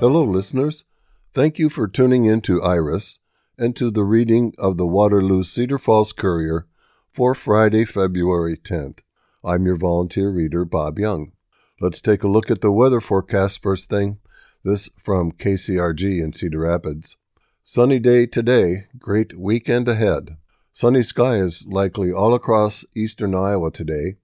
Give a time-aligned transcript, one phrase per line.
[0.00, 0.84] Hello, listeners.
[1.32, 3.18] Thank you for tuning in to Iris
[3.58, 6.68] and to the reading of the Waterloo Cedar Falls Courier
[7.10, 9.00] for Friday, February 10th.
[9.44, 11.32] I'm your volunteer reader, Bob Young.
[11.80, 14.20] Let's take a look at the weather forecast first thing.
[14.62, 17.16] This from KCRG in Cedar Rapids.
[17.64, 20.36] Sunny day today, great weekend ahead.
[20.72, 24.14] Sunny sky is likely all across eastern Iowa today.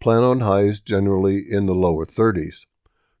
[0.00, 2.66] Plan on highs generally in the lower 30s.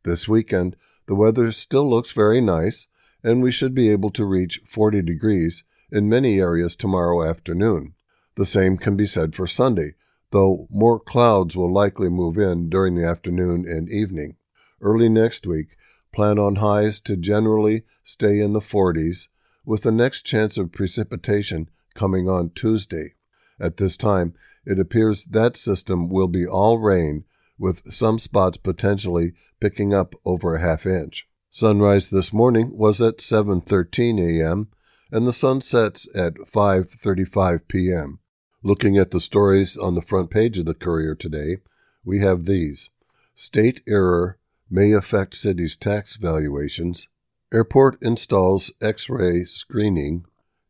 [0.02, 2.86] This weekend, the weather still looks very nice,
[3.22, 7.94] and we should be able to reach 40 degrees in many areas tomorrow afternoon.
[8.36, 9.94] The same can be said for Sunday,
[10.30, 14.36] though more clouds will likely move in during the afternoon and evening.
[14.80, 15.76] Early next week,
[16.12, 19.28] plan on highs to generally stay in the 40s,
[19.64, 23.14] with the next chance of precipitation coming on Tuesday.
[23.60, 24.34] At this time,
[24.66, 27.24] it appears that system will be all rain,
[27.58, 29.32] with some spots potentially
[29.64, 31.26] picking up over a half inch.
[31.50, 34.68] Sunrise this morning was at 7:13 a.m.
[35.10, 38.18] and the sun sets at 5:35 p.m.
[38.62, 41.62] Looking at the stories on the front page of the Courier today,
[42.04, 42.90] we have these.
[43.34, 47.08] State error may affect city's tax valuations.
[47.50, 50.26] Airport installs X-ray screening.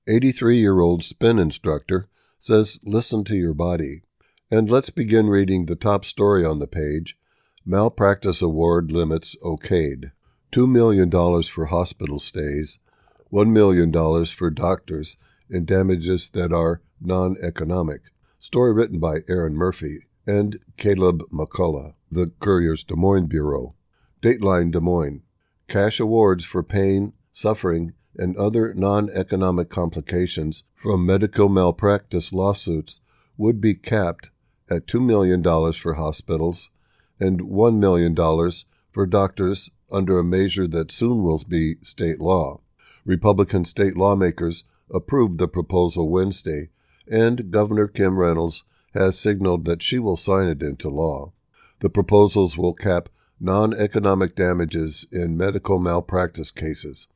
[0.09, 2.07] 83-year-old spin instructor
[2.39, 4.03] says listen to your body.
[4.53, 7.17] And let's begin reading the top story on the page.
[7.67, 10.13] Malpractice award limits okayed.
[10.53, 11.11] $2 million
[11.45, 12.79] for hospital stays,
[13.33, 13.93] $1 million
[14.27, 15.17] for doctors,
[15.49, 18.03] and damages that are non economic.
[18.39, 23.75] Story written by Erin Murphy and Caleb McCullough, the Courier's Des Moines Bureau.
[24.23, 25.23] Dateline Des Moines.
[25.67, 33.01] Cash awards for pain, suffering, and other non economic complications from medical malpractice lawsuits
[33.39, 34.31] would be capped
[34.69, 36.71] at $2 million for hospitals
[37.21, 38.15] and $1 million
[38.91, 42.61] for doctors under a measure that soon will be state law.
[43.05, 46.71] Republican state lawmakers approved the proposal Wednesday,
[47.11, 48.65] and Governor Kim Reynolds
[48.95, 51.33] has signaled that she will sign it into law.
[51.81, 53.09] The proposals will cap
[53.41, 57.09] non economic damages in medical malpractice cases.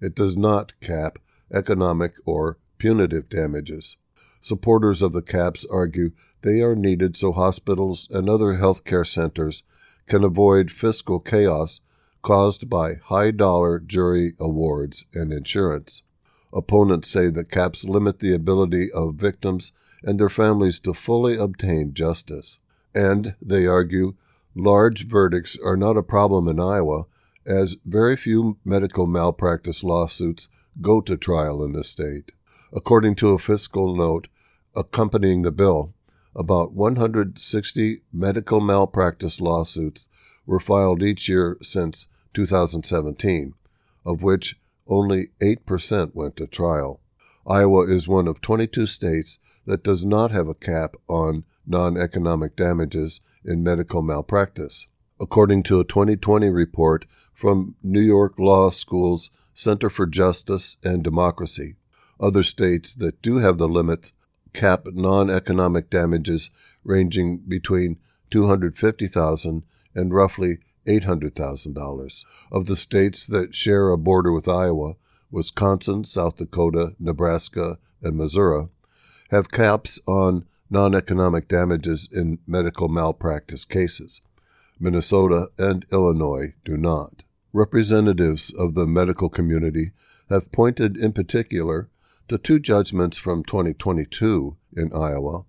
[0.00, 1.18] It does not cap
[1.52, 3.96] economic or punitive damages.
[4.40, 6.12] Supporters of the caps argue
[6.46, 9.64] they are needed so hospitals and other healthcare centers
[10.06, 11.80] can avoid fiscal chaos
[12.22, 16.04] caused by high dollar jury awards and insurance.
[16.52, 19.72] Opponents say the caps limit the ability of victims
[20.04, 22.60] and their families to fully obtain justice.
[22.94, 24.14] And, they argue,
[24.54, 27.06] large verdicts are not a problem in Iowa,
[27.44, 30.48] as very few medical malpractice lawsuits
[30.80, 32.30] go to trial in the state.
[32.72, 34.28] According to a fiscal note
[34.76, 35.92] accompanying the bill,
[36.36, 40.06] about 160 medical malpractice lawsuits
[40.44, 43.54] were filed each year since 2017,
[44.04, 47.00] of which only 8% went to trial.
[47.48, 52.54] Iowa is one of 22 states that does not have a cap on non economic
[52.54, 54.86] damages in medical malpractice.
[55.18, 61.76] According to a 2020 report from New York Law School's Center for Justice and Democracy,
[62.20, 64.12] other states that do have the limits
[64.56, 66.50] cap non-economic damages
[66.82, 67.98] ranging between
[68.30, 69.62] 250,000
[69.94, 72.24] and roughly $800,000.
[72.50, 74.94] Of the states that share a border with Iowa,
[75.30, 78.68] Wisconsin, South Dakota, Nebraska, and Missouri
[79.30, 84.20] have caps on non-economic damages in medical malpractice cases.
[84.78, 87.22] Minnesota and Illinois do not.
[87.52, 89.92] Representatives of the medical community
[90.28, 91.88] have pointed in particular
[92.28, 95.44] to two judgments from 2022 in Iowa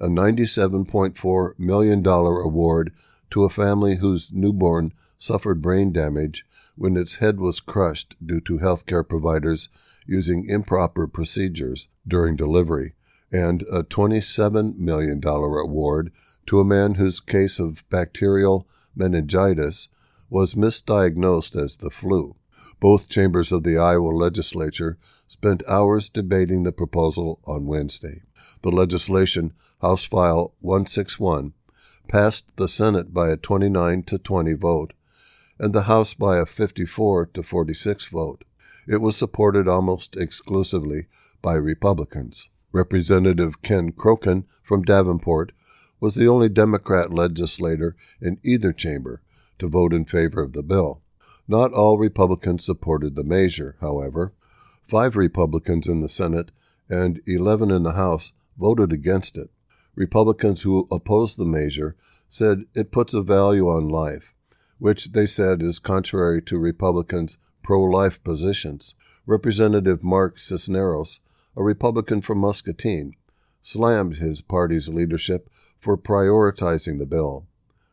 [0.00, 2.92] a $97.4 million award
[3.30, 8.58] to a family whose newborn suffered brain damage when its head was crushed due to
[8.58, 9.68] healthcare providers
[10.06, 12.94] using improper procedures during delivery,
[13.30, 16.12] and a $27 million award
[16.46, 18.66] to a man whose case of bacterial
[18.96, 19.88] meningitis
[20.30, 22.36] was misdiagnosed as the flu.
[22.80, 24.96] Both chambers of the Iowa legislature
[25.28, 28.22] spent hours debating the proposal on Wednesday.
[28.62, 31.52] The legislation, House File 161,
[32.08, 34.94] passed the Senate by a 29 to 20 vote
[35.58, 38.44] and the House by a 54 to 46 vote.
[38.86, 41.06] It was supported almost exclusively
[41.42, 42.48] by Republicans.
[42.72, 45.52] Representative Ken Croken from Davenport
[46.00, 49.20] was the only Democrat legislator in either chamber
[49.58, 51.02] to vote in favor of the bill.
[51.46, 54.32] Not all Republicans supported the measure, however
[54.88, 56.50] five Republicans in the Senate
[56.88, 59.50] and 11 in the House voted against it.
[59.94, 61.94] Republicans who opposed the measure
[62.30, 64.34] said it puts a value on life,
[64.78, 68.94] which they said is contrary to Republicans' pro life positions.
[69.26, 71.20] Representative Mark Cisneros,
[71.54, 73.14] a Republican from Muscatine,
[73.60, 77.46] slammed his party's leadership for prioritizing the bill.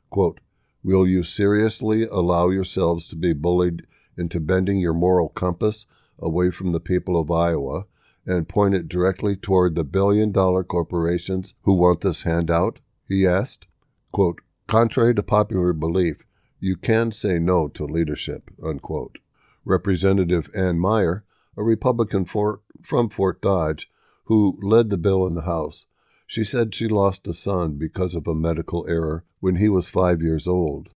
[0.09, 0.39] Quote,
[0.83, 3.85] Will you seriously allow yourselves to be bullied
[4.17, 5.87] into bending your moral compass
[6.19, 7.85] away from the people of Iowa
[8.25, 12.79] and point it directly toward the billion dollar corporations who want this handout?
[13.07, 13.67] He asked.
[14.11, 16.25] Quote, Contrary to popular belief,
[16.59, 18.49] you can say no to leadership.
[18.63, 19.19] Unquote.
[19.63, 21.23] Representative Ann Meyer,
[21.57, 23.89] a Republican for, from Fort Dodge,
[24.25, 25.85] who led the bill in the House,
[26.27, 30.21] she said she lost a son because of a medical error when he was five
[30.21, 30.89] years old.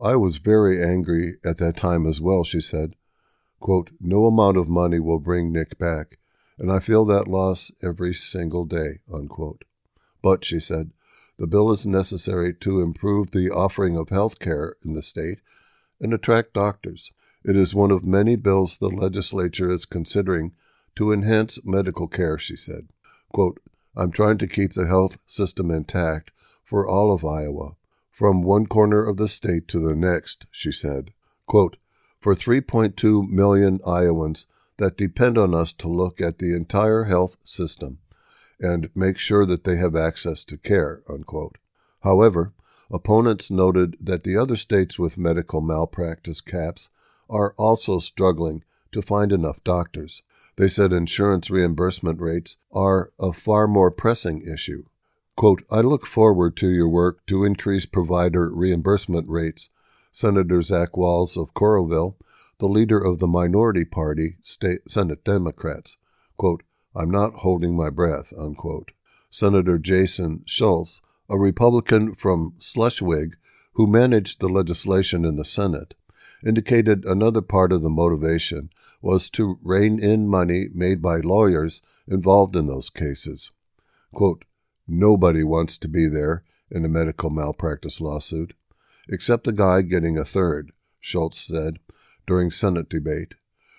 [0.00, 2.94] I was very angry at that time as well, she said.
[3.60, 6.18] Quote, no amount of money will bring Nick back,
[6.58, 9.00] and I feel that loss every single day.
[9.12, 9.64] Unquote.
[10.22, 10.90] But, she said,
[11.38, 15.40] the bill is necessary to improve the offering of health care in the state
[16.00, 17.12] and attract doctors.
[17.44, 20.52] It is one of many bills the legislature is considering
[20.96, 22.88] to enhance medical care, she said.
[23.32, 23.60] Quote,
[23.94, 26.30] I'm trying to keep the health system intact
[26.64, 27.76] for all of Iowa,
[28.10, 31.12] from one corner of the state to the next, she said.
[31.46, 31.76] Quote,
[32.26, 37.98] for 3.2 million Iowans that depend on us to look at the entire health system
[38.58, 41.02] and make sure that they have access to care.
[41.08, 41.58] Unquote.
[42.00, 42.52] However,
[42.90, 46.90] opponents noted that the other states with medical malpractice caps
[47.30, 50.22] are also struggling to find enough doctors.
[50.56, 54.86] They said insurance reimbursement rates are a far more pressing issue.
[55.36, 59.68] Quote, I look forward to your work to increase provider reimbursement rates,
[60.16, 62.14] Senator Zach Wahls of Coralville,
[62.56, 65.98] the leader of the minority party, state Senate Democrats.
[66.38, 66.62] Quote,
[66.94, 68.92] I'm not holding my breath, unquote.
[69.28, 73.36] Senator Jason Schultz, a Republican from Schleswig
[73.74, 75.92] who managed the legislation in the Senate,
[76.42, 78.70] indicated another part of the motivation
[79.02, 83.50] was to rein in money made by lawyers involved in those cases.
[84.14, 84.46] Quote,
[84.88, 88.54] Nobody wants to be there in a medical malpractice lawsuit,
[89.08, 91.78] except the guy getting a third, Schultz said
[92.26, 93.34] during Senate debate,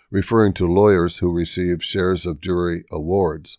[0.09, 3.57] referring to lawyers who receive shares of jury awards.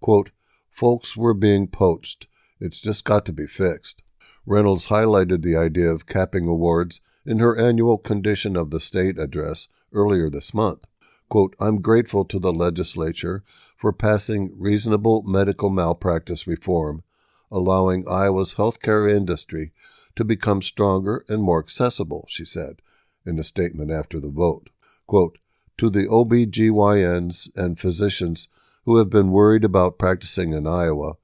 [0.00, 0.30] Quote,
[0.70, 2.26] Folks were being poached.
[2.60, 4.02] It's just got to be fixed.
[4.46, 9.68] Reynolds highlighted the idea of capping awards in her annual Condition of the State address
[9.92, 10.84] earlier this month.
[11.28, 13.42] Quote, I'm grateful to the legislature
[13.76, 17.02] for passing reasonable medical malpractice reform,
[17.50, 19.72] allowing Iowa's healthcare industry
[20.16, 22.82] to become stronger and more accessible, she said
[23.24, 24.68] in a statement after the vote.
[25.06, 25.38] Quote,
[25.78, 28.48] to the OBGYNs and physicians
[28.84, 31.14] who have been worried about practicing in Iowa,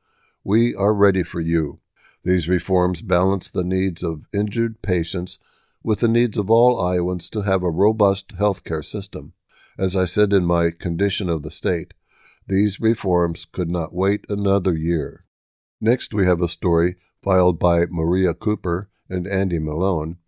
[0.44, 1.80] we are ready for you.
[2.24, 5.38] These reforms balance the needs of injured patients
[5.82, 9.32] with the needs of all Iowans to have a robust health care system.
[9.78, 11.94] As I said in my condition of the state,
[12.46, 15.24] these reforms could not wait another year.
[15.80, 20.18] Next, we have a story filed by Maria Cooper and Andy Malone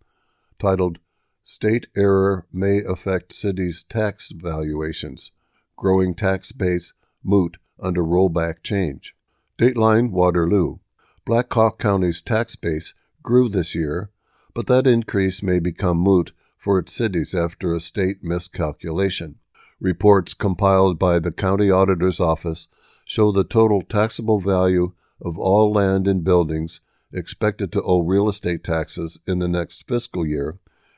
[0.59, 0.99] titled
[1.43, 5.31] State Error May Affect Cities' Tax Valuations
[5.75, 6.93] Growing Tax Base
[7.23, 9.15] Moot Under Rollback Change.
[9.57, 10.79] Dateline Waterloo.
[11.25, 12.93] Black Hawk County's tax base
[13.23, 14.09] grew this year
[14.53, 19.35] but that increase may become moot for its cities after a state miscalculation.
[19.79, 22.67] Reports compiled by the County Auditor's Office
[23.05, 26.81] show the total taxable value of all land and buildings
[27.13, 30.57] expected to owe real estate taxes in the next fiscal year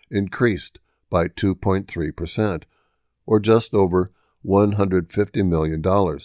[0.10, 2.64] increased by 2.3%,
[3.26, 4.12] or just over
[4.46, 6.20] $150 million.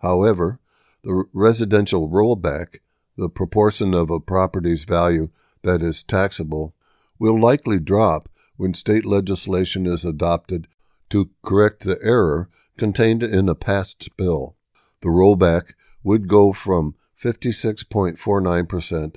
[0.00, 0.60] However,
[1.02, 2.78] the residential rollback,
[3.16, 5.30] the proportion of a property's value
[5.62, 6.74] that is taxable,
[7.18, 10.68] will likely drop when state legislation is adopted
[11.10, 14.56] to correct the error contained in a past bill.
[15.00, 19.14] The rollback would go from 56.49%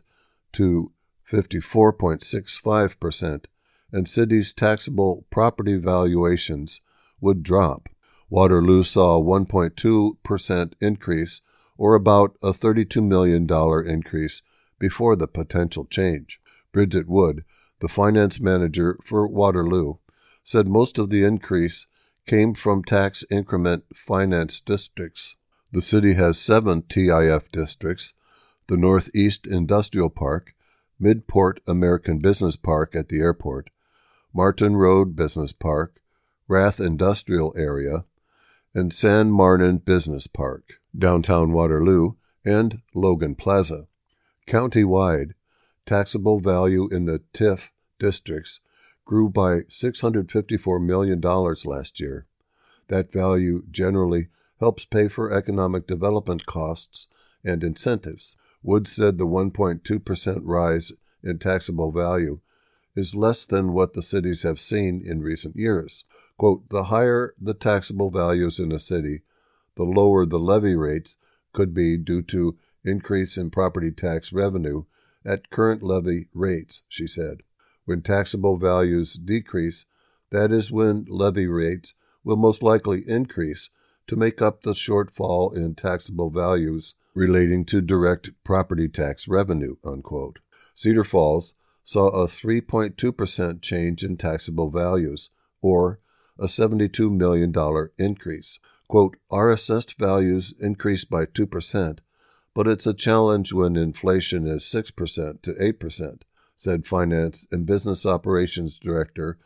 [0.54, 0.92] to
[1.32, 3.46] 54.65%,
[3.92, 6.82] and cities' taxable property valuations
[7.20, 7.90] would drop.
[8.30, 11.42] Waterloo saw a 1.2% increase,
[11.78, 13.50] or about a $32 million
[13.90, 14.44] increase,
[14.78, 16.40] before the potential change.
[16.72, 17.44] Bridget Wood,
[17.80, 19.96] the finance manager for Waterloo,
[20.44, 21.88] said most of the increase
[22.28, 25.38] came from tax increment finance districts.
[25.76, 28.14] The city has seven TIF districts
[28.68, 30.56] the Northeast Industrial Park,
[31.02, 33.70] Midport American Business Park at the airport,
[34.34, 36.00] Martin Road Business Park,
[36.48, 38.06] Rath Industrial Area,
[38.74, 42.14] and San Martin Business Park, downtown Waterloo,
[42.46, 43.88] and Logan Plaza.
[44.48, 45.34] County-wide,
[45.86, 48.62] taxable value in the TIF districts
[49.04, 52.28] grew by $654 million last year.
[52.88, 54.30] That value generally
[54.60, 57.08] helps pay for economic development costs
[57.44, 58.36] and incentives.
[58.64, 60.92] Woods said the 1.2% rise
[61.24, 62.40] in taxable value
[62.96, 66.06] is less than what the cities have seen in recent years.
[66.38, 69.22] Quote, the higher the taxable values in a city,
[69.76, 71.18] the lower the levy rates
[71.54, 74.84] could be due to increase in property tax revenue
[75.26, 77.42] at current levy rates, she said.
[77.86, 79.86] When taxable values decrease,
[80.32, 81.94] that is when levy rates
[82.24, 83.70] will most likely increase
[84.08, 89.76] to make up the shortfall in taxable values relating to direct property tax revenue.
[89.84, 90.40] Unquote.
[90.76, 95.30] Cedar Falls saw a 3.2% change in taxable values,
[95.62, 96.00] or
[96.38, 97.54] a $72 million
[97.98, 98.60] increase.
[98.88, 102.00] Quote, Our assessed values increased by 2%,
[102.54, 106.22] but it's a challenge when inflation is 6% to 8%,
[106.58, 109.38] said Finance and Business Operations Director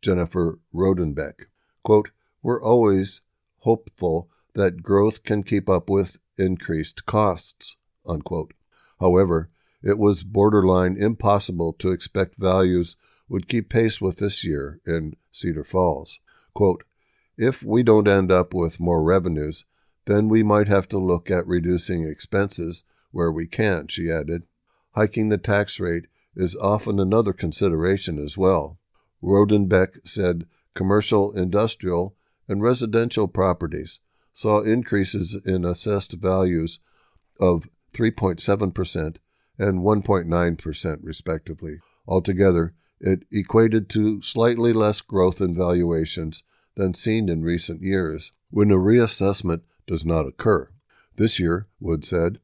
[0.00, 1.46] Jennifer Rodenbeck.
[1.84, 2.10] Quote,
[2.42, 3.20] We're always
[3.62, 7.76] hopeful that growth can keep up with increased costs.
[8.06, 8.52] Unquote.
[9.00, 9.50] However,
[9.82, 12.96] it was borderline impossible to expect values
[13.28, 16.18] would keep pace with this year in Cedar Falls.
[16.54, 16.84] Quote,
[17.38, 19.64] if we don't end up with more revenues,
[20.04, 24.42] then we might have to look at reducing expenses where we can, she added.
[24.94, 28.78] Hiking the tax rate is often another consideration as well.
[29.22, 32.14] Rodenbeck said commercial, industrial,
[32.48, 34.00] and residential properties
[34.32, 36.78] saw increases in assessed values
[37.38, 39.16] of 3.7%
[39.58, 41.78] and 1.9%, respectively.
[42.06, 46.42] Altogether, it equated to slightly less growth in valuations
[46.74, 50.70] than seen in recent years when a reassessment does not occur.
[51.16, 52.38] This year, Wood said,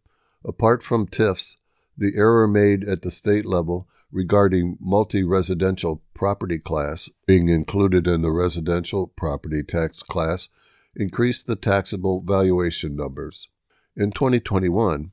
[0.44, 1.56] apart from TIFs,
[1.96, 8.22] the error made at the state level regarding multi residential property class being included in
[8.22, 10.48] the residential property tax class
[10.96, 13.48] increased the taxable valuation numbers.
[13.96, 15.12] In 2021,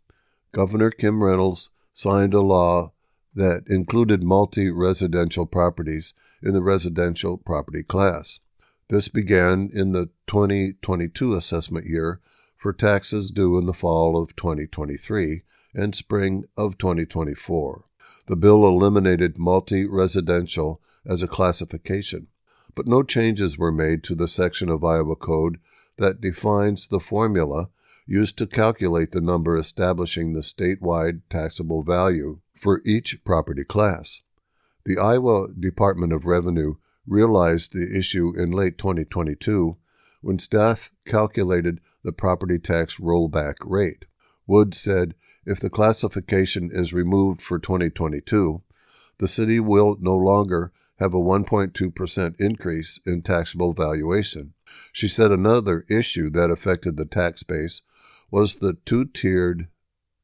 [0.52, 2.92] Governor Kim Reynolds signed a law
[3.36, 8.40] that included multi residential properties in the residential property class.
[8.90, 12.20] This began in the 2022 assessment year
[12.58, 15.44] for taxes due in the fall of 2023
[15.76, 17.86] and spring of 2024.
[18.26, 22.28] The bill eliminated multi residential as a classification,
[22.74, 25.60] but no changes were made to the section of Iowa Code
[25.98, 27.70] that defines the formula
[28.06, 34.22] used to calculate the number establishing the statewide taxable value for each property class.
[34.86, 36.76] The Iowa Department of Revenue
[37.08, 39.78] realized the issue in late 2022
[40.22, 44.06] when staff calculated the property tax rollback rate.
[44.48, 48.62] Wood said if the classification is removed for 2022,
[49.18, 54.54] the city will no longer have a 1.2% increase in taxable valuation.
[54.92, 57.82] She said another issue that affected the tax base
[58.32, 59.68] was the two tiered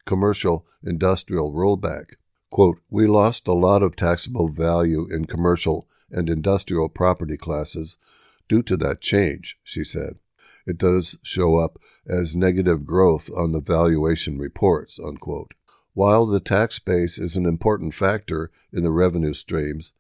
[0.06, 2.16] commercial industrial rollback.
[2.50, 7.98] Quote, We lost a lot of taxable value in commercial and industrial property classes
[8.50, 10.16] due to that change, she said.
[10.68, 15.54] It does show up as negative growth on the valuation reports, unquote.
[15.94, 19.94] While the tax base is an important factor in the revenue streams,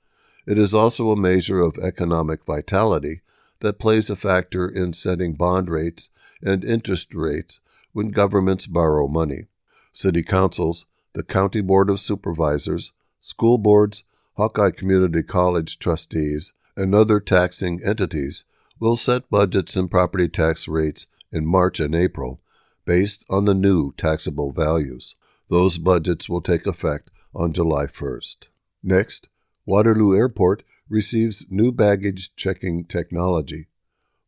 [0.48, 3.22] it is also a measure of economic vitality
[3.60, 6.10] that plays a factor in setting bond rates
[6.44, 7.60] and interest rates
[7.94, 9.46] when governments borrow money.
[9.94, 14.04] City councils, the County Board of Supervisors, school boards,
[14.38, 18.44] Hawkeye Community College trustees, and other taxing entities
[18.80, 22.42] will set budgets and property tax rates in March and April
[22.86, 25.16] based on the new taxable values.
[25.50, 28.48] Those budgets will take effect on July 1st.
[28.82, 29.28] Next,
[29.72, 33.68] Waterloo Airport receives new baggage checking technology,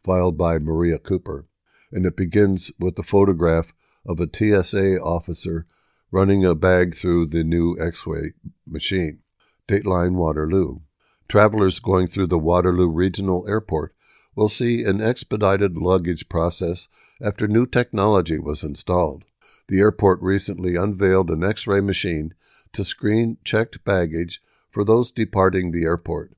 [0.02, 1.48] filed by Maria Cooper,
[1.92, 3.74] and it begins with the photograph
[4.06, 5.68] of a TSA officer
[6.12, 8.32] running a bag through the new X ray
[8.66, 9.20] machine.
[9.68, 10.80] Dateline Waterloo.
[11.28, 13.94] Travelers going through the Waterloo Regional Airport
[14.38, 16.88] will see an expedited luggage process
[17.22, 19.26] after new technology was installed.
[19.68, 22.34] The airport recently unveiled an X ray machine
[22.72, 24.40] to screen checked baggage
[24.74, 26.34] for those departing the airport.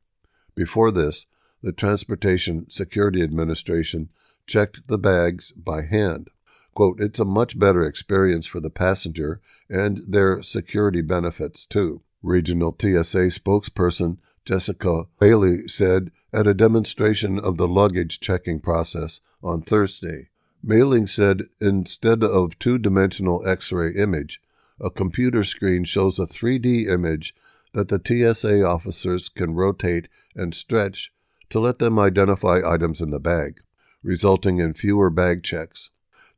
[0.54, 1.26] Before this,
[1.64, 4.10] the Transportation Security Administration
[4.46, 6.30] checked the bags by hand.
[6.76, 12.02] Quote, it's a much better experience for the passenger and their security benefits, too.
[12.22, 19.62] Regional TSA spokesperson Jessica Bailey said at a demonstration of the luggage checking process on
[19.62, 20.30] Thursday.
[20.62, 24.42] Mailing said instead of two dimensional X ray image,
[24.80, 27.34] a computer screen shows a 3D image
[27.76, 28.02] that the
[28.34, 31.12] TSA officers can rotate and stretch
[31.50, 33.60] to let them identify items in the bag,
[34.02, 35.90] resulting in fewer bag checks.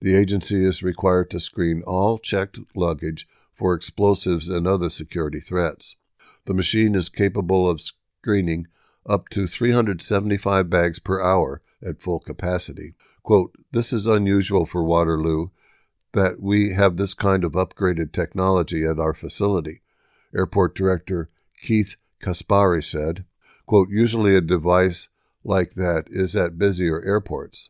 [0.02, 5.96] The agency is required to screen all checked luggage for explosives and other security threats.
[6.46, 8.66] The machine is capable of screening
[9.08, 12.96] up to 375 bags per hour at full capacity.
[13.22, 15.50] Quote, This is unusual for Waterloo
[16.14, 19.82] that we have this kind of upgraded technology at our facility.
[20.36, 21.30] Airport Director
[21.62, 23.26] Keith Kaspari said,
[23.66, 25.10] quote, Usually a device
[25.44, 27.70] like that is at busier airports.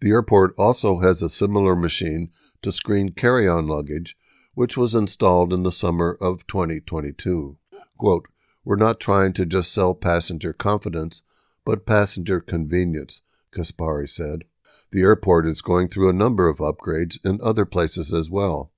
[0.00, 2.30] The airport also has a similar machine
[2.62, 4.16] to screen carry on luggage,
[4.54, 7.56] which was installed in the summer of 2022.
[7.98, 8.26] Quote,
[8.64, 11.22] We're not trying to just sell passenger confidence,
[11.64, 13.20] but passenger convenience,
[13.52, 14.44] Kaspari said.
[14.90, 18.70] The airport is going through a number of upgrades in other places as well.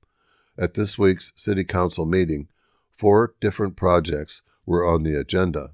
[0.58, 2.48] At this week's City Council meeting,
[2.96, 5.72] four different projects were on the agenda.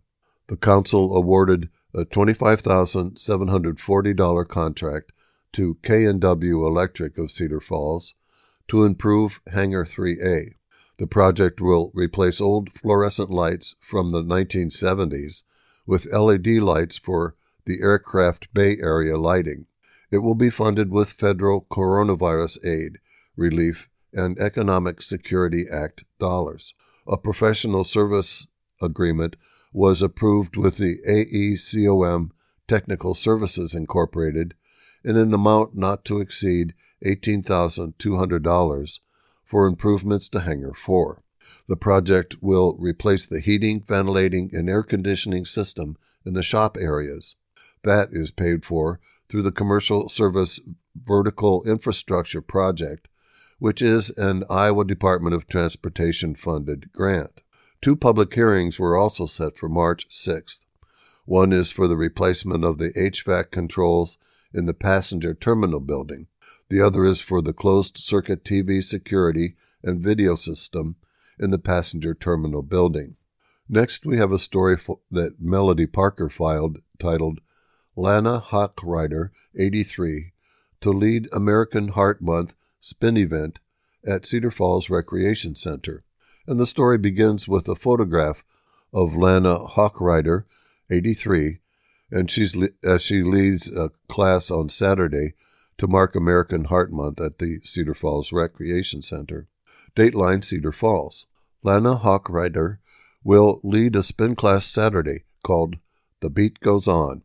[0.49, 5.13] The Council awarded a $25,740 contract
[5.53, 8.15] to K&W Electric of Cedar Falls
[8.69, 10.55] to improve Hangar 3A.
[10.99, 15.43] The project will replace old fluorescent lights from the 1970s
[15.87, 19.67] with LED lights for the aircraft bay area lighting.
[20.11, 22.99] It will be funded with federal coronavirus aid,
[23.37, 26.75] relief, and Economic Security Act dollars.
[27.07, 28.47] A professional service
[28.81, 29.37] agreement
[29.73, 32.31] was approved with the AECOM
[32.69, 34.55] Technical Services Incorporated
[35.05, 38.99] in an amount not to exceed $18,200
[39.45, 41.23] for improvements to Hangar 4.
[41.69, 47.35] The project will replace the heating, ventilating, and air conditioning system in the shop areas.
[47.83, 50.61] That is paid for through the Commercial Service
[50.95, 53.09] Vertical Infrastructure Project,
[53.63, 57.43] which is an Iowa Department of Transportation funded grant.
[57.81, 60.59] Two public hearings were also set for March 6th.
[61.27, 64.19] One is for the replacement of the HVAC controls
[64.53, 66.27] in the passenger terminal building.
[66.71, 70.97] The other is for the closed circuit TV security and video system
[71.39, 73.15] in the passenger terminal building.
[73.69, 74.77] Next, we have a story
[75.13, 77.39] that Melody Parker filed titled
[77.95, 80.33] Lana Hawkrider, 83,
[80.81, 83.61] to lead American Heart Month spin event
[84.05, 86.03] at Cedar Falls Recreation Center.
[86.49, 88.45] And the story begins with a photograph
[88.93, 90.45] of Lana Hawkrider,
[90.91, 91.61] 83,
[92.11, 95.35] and she's as uh, she leads a class on Saturday
[95.79, 99.47] to mark American Heart Month at the Cedar Falls Recreation Center.
[99.95, 101.27] Dateline Cedar Falls.
[101.63, 102.79] Lana Hawkrider
[103.23, 105.77] will lead a spin class Saturday called
[106.21, 107.23] The Beat Goes On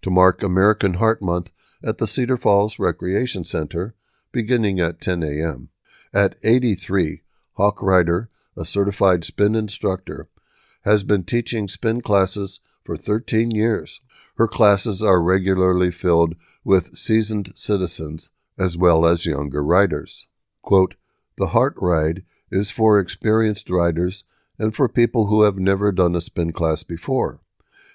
[0.00, 1.50] to mark American Heart Month
[1.84, 3.94] at the Cedar Falls Recreation Center
[4.32, 5.70] beginning at 10 a.m.
[6.12, 7.22] At 83,
[7.58, 10.28] Hawkrider, a certified spin instructor,
[10.84, 14.00] has been teaching spin classes for 13 years.
[14.36, 16.34] Her classes are regularly filled
[16.64, 20.26] with seasoned citizens as well as younger riders.
[20.62, 20.94] Quote,
[21.36, 24.24] the Heart Ride is for experienced riders
[24.58, 27.40] and for people who have never done a spin class before.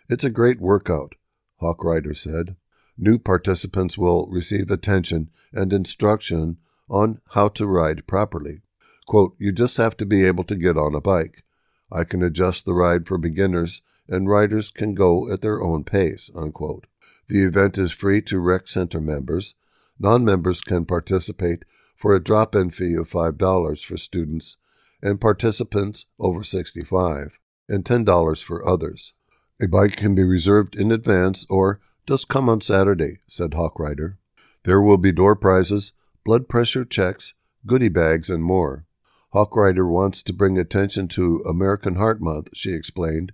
[0.10, 1.16] It's a great workout,
[1.62, 2.56] Hawkrider said.
[2.98, 6.58] New participants will receive attention and instruction
[6.90, 8.62] on how to ride properly.
[9.08, 11.44] Quote, you just have to be able to get on a bike.
[11.92, 16.30] I can adjust the ride for beginners and riders can go at their own pace.
[16.36, 16.88] Unquote.
[17.28, 19.56] The event is free to Rec Center members.
[20.00, 21.64] Non members can participate
[21.96, 24.58] for a drop in fee of $5 for students
[25.02, 29.14] and participants over 65, and $10 for others.
[29.62, 31.80] A bike can be reserved in advance or
[32.12, 34.18] just come on Saturday, said Hawkrider.
[34.64, 35.94] There will be door prizes,
[36.26, 38.86] blood pressure checks, goodie bags, and more.
[39.34, 43.32] Hawkrider wants to bring attention to American Heart Month, she explained,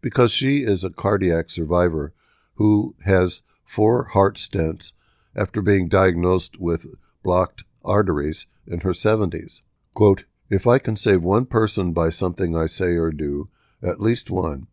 [0.00, 2.14] because she is a cardiac survivor
[2.54, 4.90] who has four heart stents
[5.36, 9.62] after being diagnosed with blocked arteries in her 70s.
[9.94, 13.50] Quote, if I can save one person by something I say or do,
[13.84, 14.66] at least one,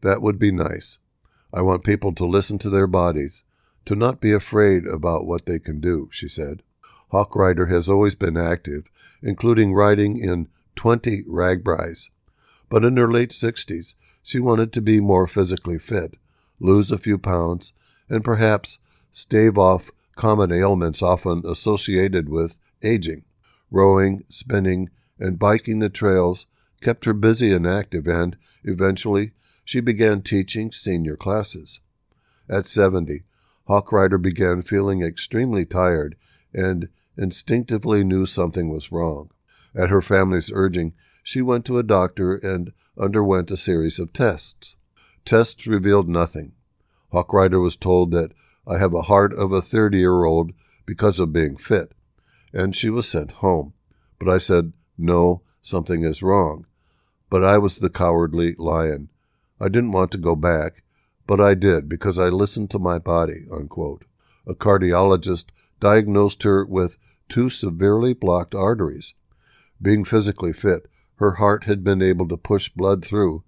[0.00, 0.98] that would be nice.
[1.52, 3.44] I want people to listen to their bodies,
[3.86, 6.62] to not be afraid about what they can do, she said.
[7.12, 8.88] Hawkrider has always been active,
[9.22, 12.10] including riding in 20 RAGBRAIs.
[12.68, 16.16] But in her late 60s, she wanted to be more physically fit,
[16.60, 17.72] lose a few pounds,
[18.08, 18.78] and perhaps
[19.10, 23.24] stave off common ailments often associated with aging.
[23.70, 26.46] Rowing, spinning, and biking the trails
[26.80, 29.32] kept her busy and active, and eventually
[29.70, 31.78] she began teaching senior classes.
[32.48, 33.22] At 70,
[33.68, 36.16] Hawkrider began feeling extremely tired
[36.52, 39.30] and instinctively knew something was wrong.
[39.72, 44.74] At her family's urging, she went to a doctor and underwent a series of tests.
[45.24, 46.50] Tests revealed nothing.
[47.12, 48.32] Hawkrider was told that
[48.66, 50.50] I have a heart of a 30 year old
[50.84, 51.92] because of being fit,
[52.52, 53.74] and she was sent home.
[54.18, 56.66] But I said, No, something is wrong.
[57.28, 59.10] But I was the cowardly lion.
[59.60, 60.82] I didn't want to go back,
[61.26, 63.46] but I did because I listened to my body.
[63.52, 64.04] Unquote.
[64.46, 65.46] A cardiologist
[65.80, 66.96] diagnosed her with
[67.28, 69.14] two severely blocked arteries.
[69.80, 73.44] Being physically fit, her heart had been able to push blood through,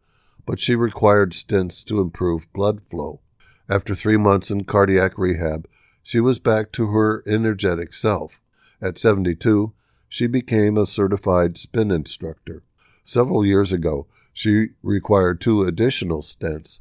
[0.46, 3.20] but she required stents to improve blood flow.
[3.68, 5.66] After three months in cardiac rehab,
[6.02, 8.40] she was back to her energetic self.
[8.80, 9.72] At 72,
[10.08, 12.62] she became a certified spin instructor.
[13.04, 16.80] Several years ago, she required two additional stents,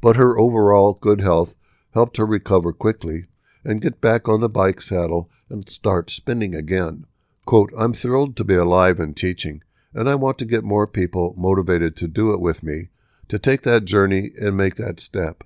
[0.00, 1.54] but her overall good health
[1.94, 3.26] helped her recover quickly
[3.64, 7.04] and get back on the bike saddle and start spinning again.
[7.44, 11.34] Quote, I'm thrilled to be alive and teaching, and I want to get more people
[11.36, 12.88] motivated to do it with me,
[13.28, 15.44] to take that journey and make that step.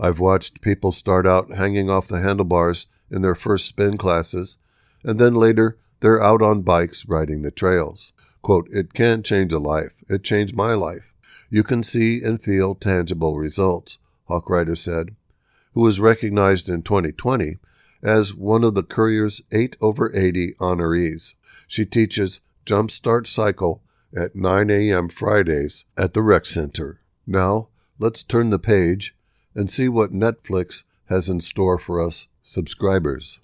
[0.00, 4.58] I've watched people start out hanging off the handlebars in their first spin classes,
[5.02, 8.12] and then later they're out on bikes riding the trails.
[8.42, 10.04] Quote, it can change a life.
[10.08, 11.12] It changed my life.
[11.50, 13.98] You can see and feel tangible results,
[14.28, 15.16] Hawkrider said,
[15.74, 17.56] who was recognized in 2020
[18.02, 21.34] as one of the Courier's 8 over 80 honorees.
[21.66, 23.82] She teaches Jumpstart Cycle
[24.16, 25.08] at 9 a.m.
[25.08, 27.00] Fridays at the Rec Center.
[27.26, 29.14] Now, let's turn the page
[29.54, 33.40] and see what Netflix has in store for us subscribers.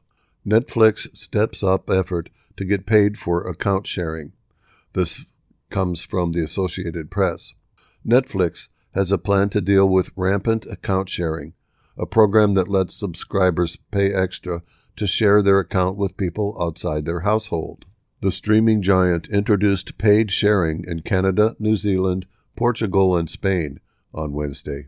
[0.46, 4.32] Netflix steps up effort to get paid for account sharing.
[4.94, 5.26] This
[5.70, 7.52] comes from the Associated Press.
[8.06, 11.52] Netflix has a plan to deal with rampant account sharing,
[11.98, 14.62] a program that lets subscribers pay extra
[14.96, 17.86] to share their account with people outside their household.
[18.20, 22.26] The streaming giant introduced paid sharing in Canada, New Zealand,
[22.56, 23.80] Portugal, and Spain
[24.14, 24.86] on Wednesday.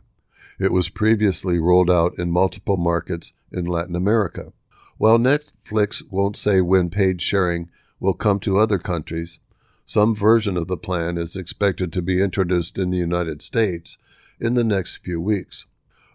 [0.60, 4.52] It was previously rolled out in multiple markets in Latin America.
[4.98, 9.40] While Netflix won't say when paid sharing will come to other countries,
[9.86, 13.96] some version of the plan is expected to be introduced in the United States
[14.40, 15.64] in the next few weeks.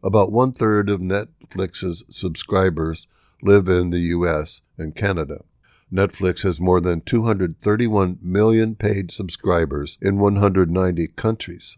[0.03, 3.07] About one third of Netflix's subscribers
[3.41, 4.61] live in the U.S.
[4.77, 5.45] and Canada.
[5.91, 11.77] Netflix has more than 231 million paid subscribers in 190 countries.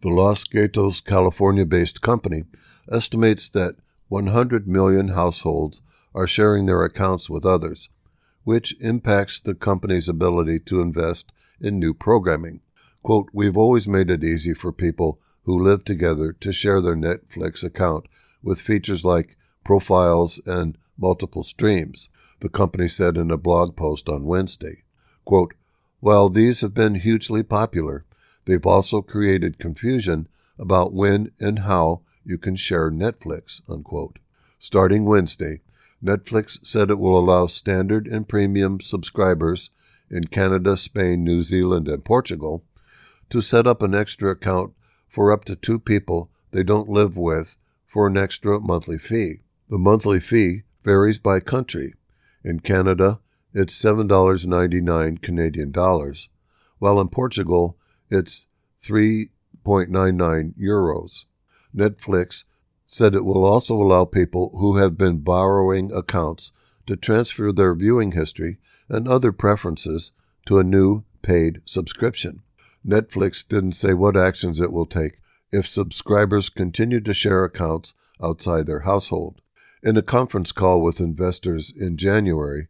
[0.00, 2.44] The Los Gatos, California based company
[2.90, 3.76] estimates that
[4.08, 5.80] 100 million households
[6.14, 7.88] are sharing their accounts with others,
[8.44, 12.60] which impacts the company's ability to invest in new programming.
[13.02, 17.64] Quote, We've always made it easy for people who live together to share their Netflix
[17.64, 18.06] account
[18.42, 22.08] with features like profiles and multiple streams,
[22.40, 24.82] the company said in a blog post on Wednesday.
[25.24, 25.54] Quote,
[26.00, 28.04] While these have been hugely popular,
[28.44, 30.28] they've also created confusion
[30.58, 33.60] about when and how you can share Netflix.
[33.68, 34.18] Unquote.
[34.58, 35.60] Starting Wednesday,
[36.02, 39.70] Netflix said it will allow standard and premium subscribers
[40.10, 42.64] in Canada, Spain, New Zealand, and Portugal
[43.30, 44.72] to set up an extra account
[45.08, 49.40] for up to two people they don't live with for an extra monthly fee.
[49.68, 51.94] The monthly fee varies by country.
[52.44, 53.20] In Canada,
[53.54, 56.28] it's $7.99 Canadian dollars,
[56.78, 57.76] while in Portugal,
[58.10, 58.46] it's
[58.82, 61.24] 3.99 euros.
[61.74, 62.44] Netflix
[62.92, 66.52] said it will also allow people who have been borrowing accounts
[66.86, 70.12] to transfer their viewing history and other preferences
[70.44, 72.42] to a new paid subscription.
[72.86, 78.66] Netflix didn't say what actions it will take if subscribers continue to share accounts outside
[78.66, 79.40] their household.
[79.82, 82.68] In a conference call with investors in January,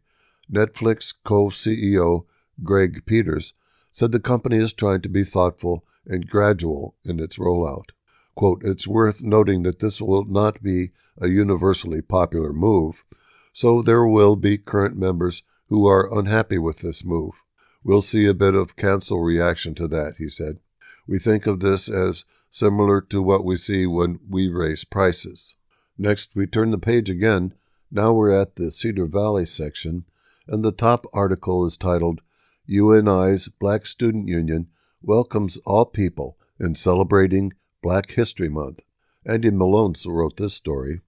[0.49, 2.25] Netflix co CEO
[2.63, 3.53] Greg Peters
[3.91, 7.89] said the company is trying to be thoughtful and gradual in its rollout.
[8.35, 13.03] Quote, it's worth noting that this will not be a universally popular move,
[13.51, 17.43] so there will be current members who are unhappy with this move.
[17.83, 20.59] We'll see a bit of cancel reaction to that, he said.
[21.07, 25.55] We think of this as similar to what we see when we raise prices.
[25.97, 27.53] Next, we turn the page again.
[27.91, 30.05] Now we're at the Cedar Valley section,
[30.47, 32.21] and the top article is titled
[32.67, 34.67] UNI's Black Student Union
[35.01, 38.79] Welcomes All People in Celebrating Black History Month.
[39.25, 41.01] Andy Malone wrote this story.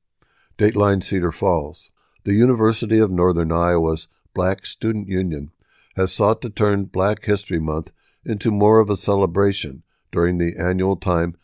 [0.57, 1.89] Dateline Cedar Falls.
[2.25, 5.51] The University of Northern Iowa's Black Student Union
[5.95, 7.93] has sought to turn Black History Month
[8.25, 11.37] into more of a celebration during the annual time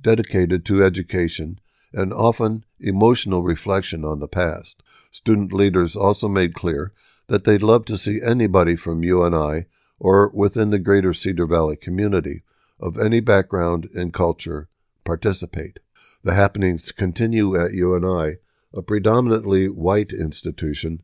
[0.00, 1.58] dedicated to education
[1.92, 4.80] and often emotional reflection on the past.
[5.10, 6.92] Student leaders also made clear
[7.26, 9.64] that they'd love to see anybody from UNI
[9.98, 12.44] or within the greater Cedar Valley community
[12.80, 14.68] of any background and culture
[15.04, 15.78] participate.
[16.22, 18.36] The happenings continue at UNI,
[18.74, 21.02] a predominantly white institution,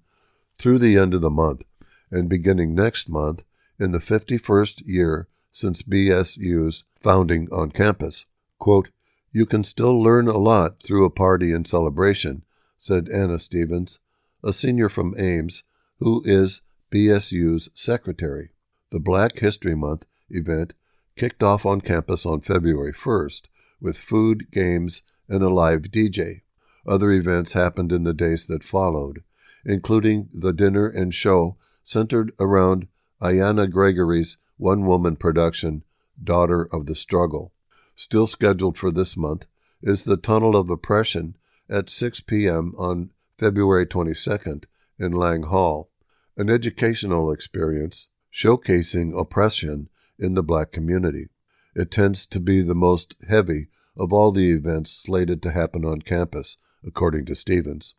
[0.58, 1.62] through the end of the month,
[2.10, 3.44] and beginning next month
[3.78, 8.26] in the 51st year since BSU's founding on campus.
[8.58, 8.90] Quote,
[9.32, 12.44] you can still learn a lot through a party and celebration,
[12.78, 13.98] said Anna Stevens,
[14.44, 15.64] a senior from Ames,
[15.98, 16.60] who is
[16.92, 18.50] BSU's secretary.
[18.90, 20.72] The Black History Month event
[21.16, 23.42] kicked off on campus on February 1st
[23.80, 26.42] with food, games, and a live DJ.
[26.86, 29.22] Other events happened in the days that followed,
[29.64, 32.88] including the dinner and show centered around
[33.22, 35.82] Ayana Gregory's one woman production,
[36.22, 37.52] Daughter of the Struggle.
[37.96, 39.46] Still scheduled for this month
[39.82, 41.36] is the Tunnel of Oppression
[41.68, 42.74] at 6 p.m.
[42.76, 44.64] on February 22nd
[44.98, 45.90] in Lang Hall,
[46.36, 51.28] an educational experience showcasing oppression in the black community.
[51.74, 56.00] It tends to be the most heavy of all the events slated to happen on
[56.00, 57.94] campus, according to Stevens.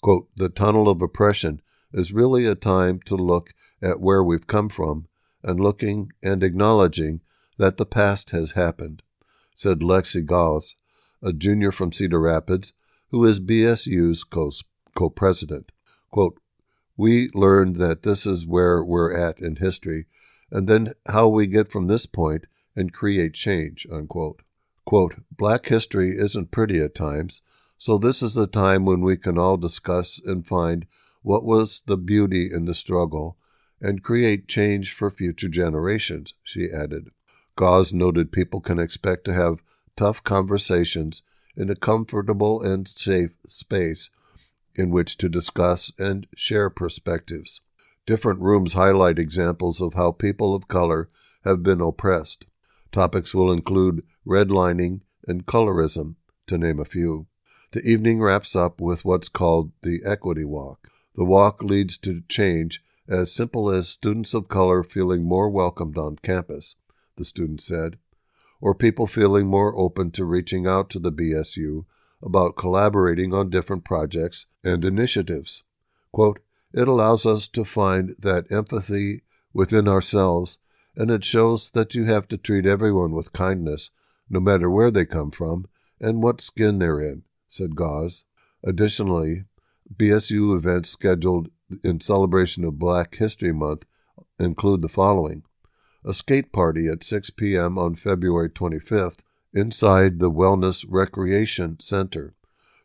[0.00, 1.60] Quote, the tunnel of oppression
[1.92, 3.52] is really a time to look
[3.82, 5.06] at where we've come from
[5.42, 7.20] and looking and acknowledging
[7.58, 9.02] that the past has happened,
[9.54, 10.74] said Lexi Gauss,
[11.22, 12.72] a junior from Cedar Rapids,
[13.10, 15.72] who is BSU's co president.
[16.10, 16.40] Quote,
[16.96, 20.06] we learned that this is where we're at in history,
[20.50, 23.86] and then how we get from this point and create change.
[23.90, 24.42] Unquote.
[24.84, 27.42] Quote, Black history isn't pretty at times,
[27.78, 30.86] so this is the time when we can all discuss and find
[31.22, 33.36] what was the beauty in the struggle
[33.80, 37.10] and create change for future generations, she added.
[37.56, 39.62] Gauss noted people can expect to have
[39.96, 41.22] tough conversations
[41.56, 44.10] in a comfortable and safe space
[44.74, 47.60] in which to discuss and share perspectives.
[48.10, 51.08] Different rooms highlight examples of how people of color
[51.44, 52.44] have been oppressed.
[52.90, 56.16] Topics will include redlining and colorism,
[56.48, 57.28] to name a few.
[57.70, 60.88] The evening wraps up with what's called the Equity Walk.
[61.14, 66.16] The walk leads to change as simple as students of color feeling more welcomed on
[66.16, 66.74] campus,
[67.14, 67.96] the student said,
[68.60, 71.84] or people feeling more open to reaching out to the BSU
[72.20, 75.62] about collaborating on different projects and initiatives.
[76.10, 76.40] Quote,
[76.72, 80.58] it allows us to find that empathy within ourselves,
[80.96, 83.90] and it shows that you have to treat everyone with kindness,
[84.28, 85.66] no matter where they come from
[86.00, 88.24] and what skin they're in, said Gauss.
[88.64, 89.44] Additionally,
[89.94, 91.50] BSU events scheduled
[91.82, 93.84] in celebration of Black History Month
[94.38, 95.42] include the following
[96.04, 97.76] a skate party at 6 p.m.
[97.76, 99.18] on February 25th
[99.52, 102.34] inside the Wellness Recreation Center.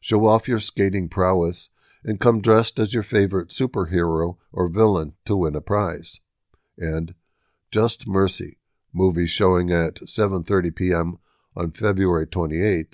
[0.01, 1.69] Show off your skating prowess
[2.05, 6.19] and come dressed as your favorite superhero or villain to win a prize.
[6.77, 7.15] And
[7.71, 8.59] Just Mercy,
[8.93, 11.17] movie showing at 7:30 p.m.
[11.55, 12.93] on February 28th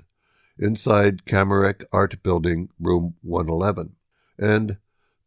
[0.58, 3.96] inside Kamerick Art Building, room 111.
[4.40, 4.78] And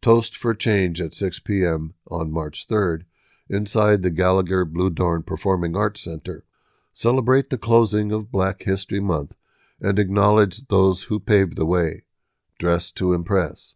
[0.02, 1.94] Toast for Change at 6 p.m.
[2.10, 3.02] on March 3rd
[3.48, 6.44] inside the Gallagher Bluedorn Performing Arts Center
[6.94, 9.34] celebrate the closing of Black History Month,
[9.80, 12.03] and acknowledge those who paved the way.
[12.58, 13.74] Dress to impress.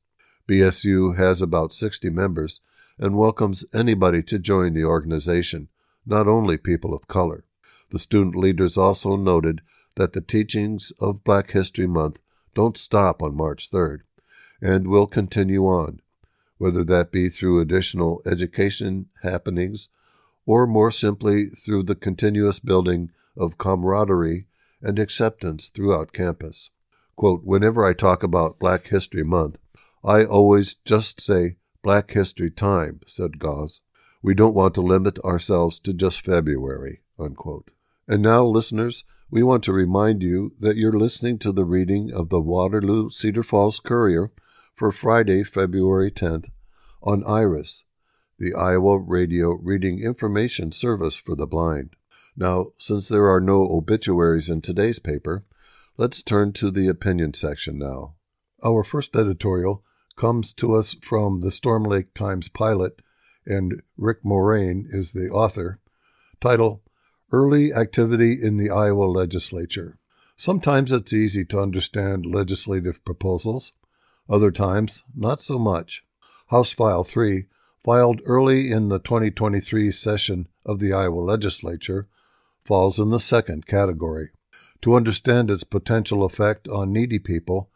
[0.49, 2.61] BSU has about 60 members
[2.99, 5.69] and welcomes anybody to join the organization,
[6.07, 7.45] not only people of color.
[7.91, 9.61] The student leaders also noted
[9.97, 12.21] that the teachings of Black History Month
[12.55, 14.01] don't stop on March 3rd
[14.61, 16.01] and will continue on,
[16.57, 19.89] whether that be through additional education happenings
[20.47, 24.47] or more simply through the continuous building of camaraderie
[24.81, 26.71] and acceptance throughout campus.
[27.19, 29.59] Quote, Whenever I talk about Black History Month,
[30.05, 33.81] I always just say Black History Time, said Gauss.
[34.23, 37.01] We don't want to limit ourselves to just February.
[37.19, 37.73] Unquote.
[38.07, 39.03] And now, listeners,
[39.33, 43.43] we want to remind you that you're listening to the reading of the Waterloo Cedar
[43.43, 44.31] Falls Courier
[44.77, 46.51] for Friday, February 10th
[47.03, 47.83] on IRIS,
[48.39, 51.97] the Iowa Radio Reading Information Service for the Blind.
[52.37, 55.45] Now, since there are no obituaries in today's paper,
[55.99, 58.15] let's turn to the opinion section now.
[58.65, 59.83] Our first editorial
[60.17, 63.03] comes to us from the Storm Lake Times pilot,
[63.45, 65.81] and Rick Morain is the author.
[66.41, 66.83] Title
[67.33, 69.99] Early Activity in the Iowa Legislature.
[70.37, 73.73] Sometimes it's easy to understand legislative proposals,
[74.31, 76.05] other times, not so much.
[76.51, 77.47] House File 3
[77.85, 82.07] filed early in the 2023 session of the Iowa legislature,
[82.65, 84.31] falls in the second category.
[84.83, 87.71] To understand its potential effect on needy people,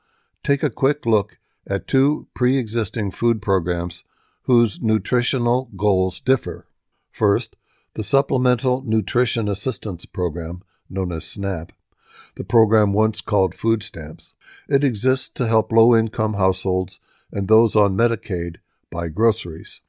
[0.44, 4.04] take a quick look at two pre existing food programs
[4.42, 6.66] whose nutritional goals differ.
[7.10, 7.56] First,
[7.94, 11.72] the Supplemental Nutrition Assistance Program, known as SNAP.
[12.36, 14.34] the program once called food stamps.
[14.68, 18.56] It exists to help low income households and those on Medicaid
[18.90, 19.80] buy groceries.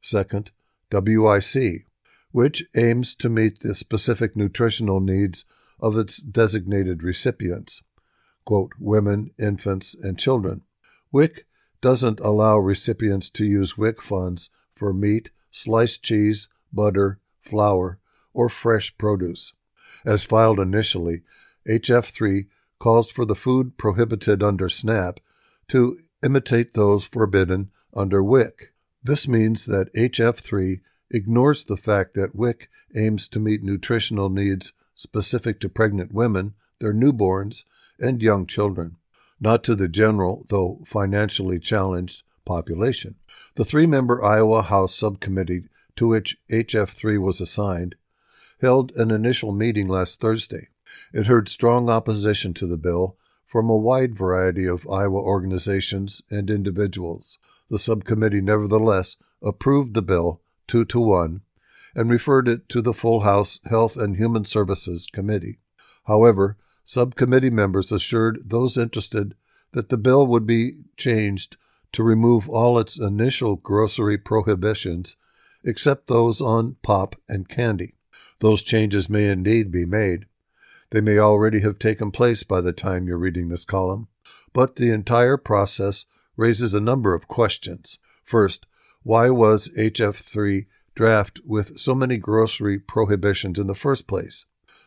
[0.00, 0.50] Second,
[0.90, 1.86] WIC,
[2.32, 5.44] which aims to meet the specific nutritional needs
[5.82, 7.82] of its designated recipients,
[8.44, 10.62] quote, women, infants, and children.
[11.10, 11.44] WIC
[11.82, 17.98] doesn't allow recipients to use WIC funds for meat, sliced cheese, butter, flour,
[18.32, 19.52] or fresh produce.
[20.06, 21.22] As filed initially,
[21.68, 22.46] HF3
[22.78, 25.20] calls for the food prohibited under SNAP
[25.68, 28.72] to imitate those forbidden under WIC.
[29.02, 35.60] This means that HF3 ignores the fact that WIC aims to meet nutritional needs specific
[35.60, 37.64] to pregnant women, their newborns,
[37.98, 38.96] and young children,
[39.40, 43.16] not to the general, though financially challenged, population.
[43.54, 45.64] The three member Iowa House subcommittee
[45.96, 47.94] to which HF3 was assigned
[48.60, 50.68] held an initial meeting last Thursday.
[51.12, 56.48] It heard strong opposition to the bill from a wide variety of Iowa organizations and
[56.48, 57.38] individuals.
[57.68, 61.42] The subcommittee nevertheless approved the bill two to one
[61.94, 65.58] and referred it to the full House Health and Human Services Committee.
[66.04, 69.34] However, subcommittee members assured those interested
[69.72, 71.56] that the bill would be changed
[71.92, 75.16] to remove all its initial grocery prohibitions
[75.64, 77.94] except those on pop and candy.
[78.40, 80.26] Those changes may indeed be made.
[80.90, 84.08] They may already have taken place by the time you're reading this column,
[84.52, 86.04] but the entire process
[86.36, 87.98] raises a number of questions.
[88.24, 88.66] First,
[89.02, 94.44] why was HF3 draft with so many grocery prohibitions in the first place?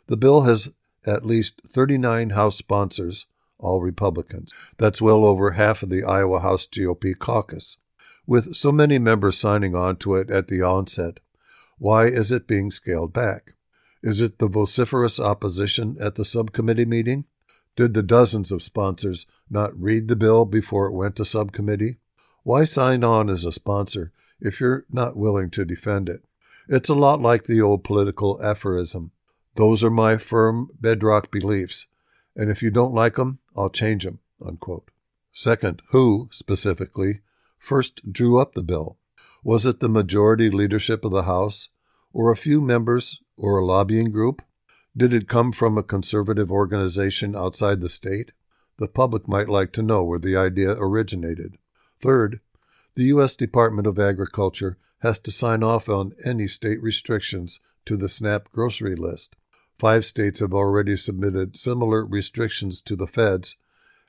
[0.07, 0.71] The bill has
[1.05, 3.25] at least 39 House sponsors,
[3.57, 4.53] all Republicans.
[4.77, 7.77] That's well over half of the Iowa House GOP caucus.
[8.27, 11.19] With so many members signing on to it at the onset,
[11.77, 13.53] why is it being scaled back?
[14.01, 17.25] Is it the vociferous opposition at the subcommittee meeting?
[17.75, 21.97] Did the dozens of sponsors not read the bill before it went to subcommittee?
[22.43, 26.23] Why sign on as a sponsor if you're not willing to defend it?
[26.67, 29.11] It's a lot like the old political aphorism
[29.55, 31.87] those are my firm bedrock beliefs,
[32.35, 34.19] and if you don't like them, I'll change them.
[34.45, 34.91] Unquote.
[35.31, 37.21] Second, who, specifically,
[37.57, 38.97] first drew up the bill?
[39.43, 41.69] Was it the majority leadership of the House,
[42.11, 44.41] or a few members, or a lobbying group?
[44.95, 48.31] Did it come from a conservative organization outside the state?
[48.77, 51.57] The public might like to know where the idea originated.
[52.01, 52.41] Third,
[52.95, 53.35] the U.S.
[53.35, 58.95] Department of Agriculture has to sign off on any state restrictions to the SNAP grocery
[58.95, 59.35] list.
[59.77, 63.57] Five states have already submitted similar restrictions to the feds,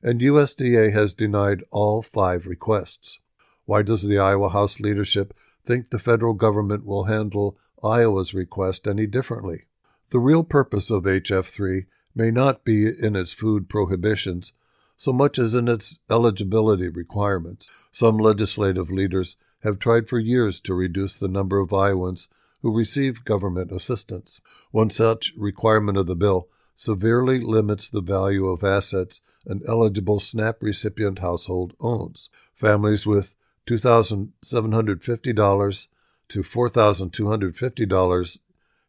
[0.02, 3.18] and USDA has denied all five requests.
[3.64, 9.08] Why does the Iowa House leadership think the federal government will handle Iowa's request any
[9.08, 9.64] differently?
[10.10, 14.52] The real purpose of HF3 may not be in its food prohibitions
[14.96, 17.70] so much as in its eligibility requirements.
[17.92, 22.28] Some legislative leaders have tried for years to reduce the number of Iowans
[22.62, 24.40] who receive government assistance.
[24.70, 30.56] One such requirement of the bill severely limits the value of assets an eligible SNAP
[30.60, 32.28] recipient household owns.
[32.54, 33.34] Families with
[33.66, 35.86] $2,750
[36.28, 38.38] to $4,250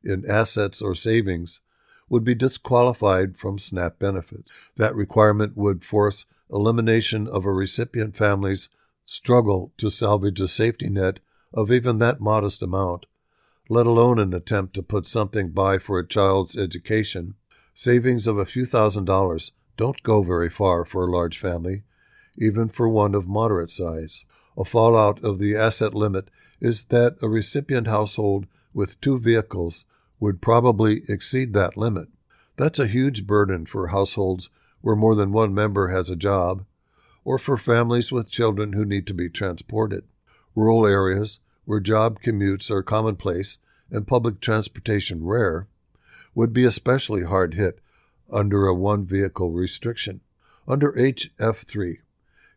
[0.03, 1.61] in assets or savings
[2.09, 4.51] would be disqualified from SNAP benefits.
[4.75, 8.69] That requirement would force elimination of a recipient family's
[9.05, 11.19] struggle to salvage a safety net
[11.53, 13.05] of even that modest amount
[13.69, 17.35] let alone an attempt to put something by for a child's education.
[17.73, 21.83] Savings of a few thousand dollars don't go very far for a large family,
[22.37, 24.23] even for one of moderate size.
[24.57, 29.85] A fallout of the asset limit is that a recipient household with two vehicles
[30.19, 32.07] would probably exceed that limit.
[32.55, 34.49] That's a huge burden for households
[34.81, 36.65] where more than one member has a job,
[37.23, 40.03] or for families with children who need to be transported.
[40.55, 43.57] Rural areas where job commutes are commonplace
[43.91, 45.67] and public transportation rare,
[46.33, 47.79] would be especially hard hit
[48.31, 50.21] under a one vehicle restriction.
[50.67, 51.97] Under HF3,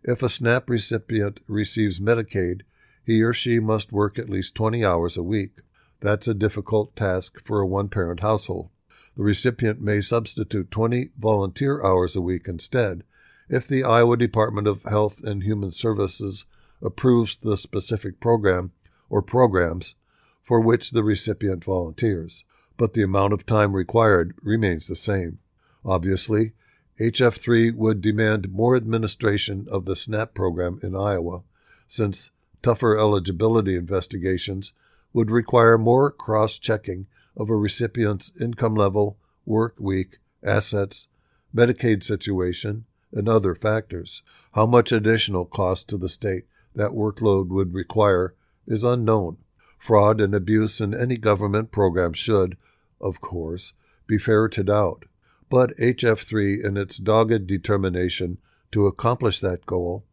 [0.02, 2.62] if a SNAP recipient receives Medicaid,
[3.04, 5.58] he or she must work at least 20 hours a week.
[6.01, 8.70] That's a difficult task for a one parent household.
[9.16, 13.05] The recipient may substitute 20 volunteer hours a week instead
[13.48, 16.44] if the Iowa Department of Health and Human Services
[16.80, 18.72] approves the specific program
[19.09, 19.96] or programs
[20.42, 22.44] for which the recipient volunteers,
[22.76, 25.38] but the amount of time required remains the same.
[25.84, 26.53] Obviously,
[27.01, 31.42] HF3 would demand more administration of the SNAP program in Iowa,
[31.88, 32.30] since
[32.62, 34.72] tougher eligibility investigations
[35.12, 37.06] would require more cross checking
[37.36, 41.08] of a recipient's income level, work week, assets,
[41.54, 44.22] Medicaid situation, and other factors.
[44.52, 46.44] How much additional cost to the state
[46.74, 48.34] that workload would require
[48.66, 49.38] is unknown.
[49.78, 52.56] Fraud and abuse in any government program should,
[53.00, 53.72] of course,
[54.06, 55.06] be ferreted out.
[55.48, 58.38] But HF3, in its dogged determination
[58.72, 60.04] to accomplish that goal,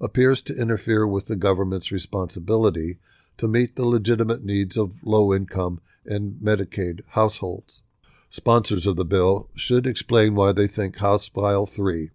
[0.00, 2.98] appears to interfere with the government's responsibility
[3.38, 7.82] to meet the legitimate needs of low income and Medicaid households.
[8.28, 12.10] Sponsors of the bill should explain why they think House File 3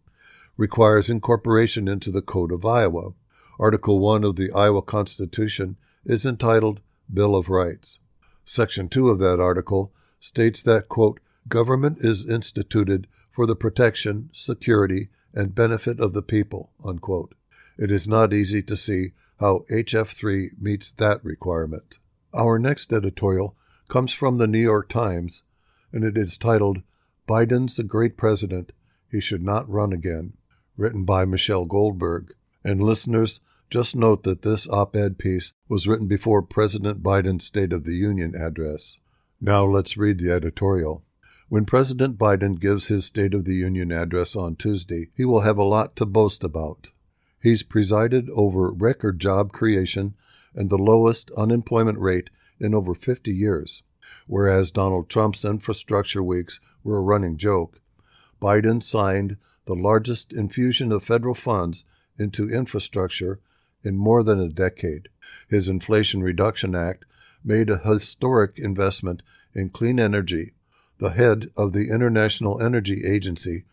[0.58, 3.14] requires incorporation into the Code of Iowa.
[3.60, 8.00] Article 1 of the Iowa Constitution is entitled Bill of Rights.
[8.46, 15.10] Section 2 of that article states that, quote, government is instituted for the protection, security,
[15.34, 17.34] and benefit of the people, unquote.
[17.78, 21.98] It is not easy to see how HF3 meets that requirement.
[22.34, 23.56] Our next editorial
[23.88, 25.44] comes from the New York Times,
[25.92, 26.82] and it is titled
[27.28, 28.72] Biden's a Great President.
[29.12, 30.34] He Should Not Run Again,
[30.76, 32.34] written by Michelle Goldberg.
[32.64, 37.74] And listeners, just note that this op ed piece was written before President Biden's State
[37.74, 38.98] of the Union address.
[39.42, 41.04] Now let's read the editorial.
[41.50, 45.58] When President Biden gives his State of the Union address on Tuesday, he will have
[45.58, 46.92] a lot to boast about.
[47.44, 50.16] He's presided over record job creation
[50.56, 53.84] and the lowest unemployment rate in over 50 years.
[54.28, 57.82] Whereas Donald Trump's infrastructure weeks were a running joke,
[58.42, 59.36] Biden signed
[59.66, 61.84] the largest infusion of federal funds
[62.18, 63.42] into infrastructure
[63.84, 65.10] in more than a decade.
[65.50, 67.04] His Inflation Reduction Act
[67.44, 69.22] made a historic investment
[69.54, 70.54] in clean energy.
[71.00, 73.66] The head of the International Energy Agency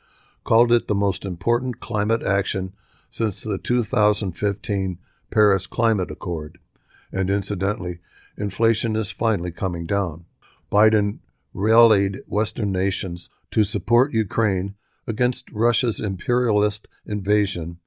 [0.43, 2.73] called it the most important climate action
[3.11, 4.99] since the 2015
[5.31, 6.59] Paris Climate Accord.
[7.13, 7.99] And incidentally,
[8.37, 10.25] inflation is finally coming down.
[10.71, 11.19] Biden
[11.53, 14.75] rallied Western nations to support Ukraine
[15.07, 17.79] against Russia's imperialist invasion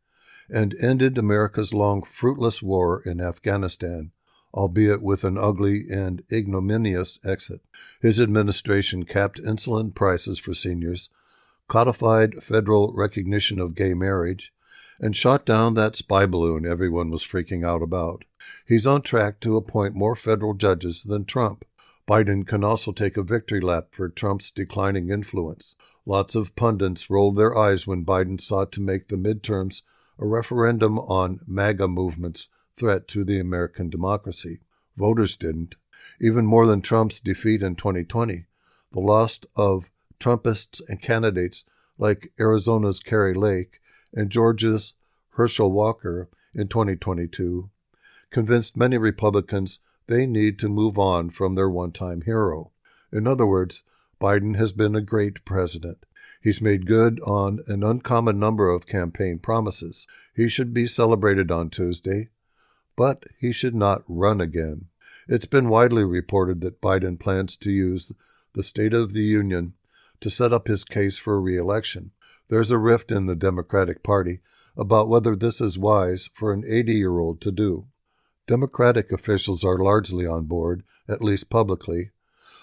[0.49, 4.11] and ended America's long fruitless war in Afghanistan,
[4.53, 7.61] albeit with an ugly and ignominious exit.
[8.01, 11.09] His administration capped insulin prices for seniors,
[11.69, 14.51] codified federal recognition of gay marriage,
[15.00, 18.26] and shot down that spy balloon everyone was freaking out about.
[18.66, 21.66] He's on track to appoint more federal judges than Trump.
[22.08, 25.76] Biden can also take a victory lap for Trump's declining influence.
[26.06, 29.82] Lots of pundits rolled their eyes when Biden sought to make the midterms
[30.20, 34.60] a referendum on MAGA movement's threat to the American democracy.
[34.98, 35.76] Voters didn't.
[36.20, 38.46] Even more than Trump's defeat in 2020,
[38.91, 39.89] the loss of
[40.20, 41.66] Trumpists and candidates
[41.98, 43.80] like Arizona's Kari Lake
[44.14, 44.93] and Georgia's
[45.32, 47.70] Herschel Walker in 2022
[48.30, 52.72] convinced many Republicans they need to move on from their one time hero.
[53.11, 53.84] In other words,
[54.20, 56.05] Biden has been a great president.
[56.41, 60.05] He's made good on an uncommon number of campaign promises.
[60.36, 62.30] He should be celebrated on Tuesday,
[62.95, 64.88] but he should not run again.
[65.28, 68.11] It's been widely reported that Biden plans to use
[68.53, 69.74] the State of the Union
[70.20, 72.11] to set up his case for re election.
[72.50, 74.39] There's a rift in the Democratic Party
[74.76, 77.88] about whether this is wise for an 80 year old to do.
[78.48, 82.12] Democratic officials are largely on board, at least publicly,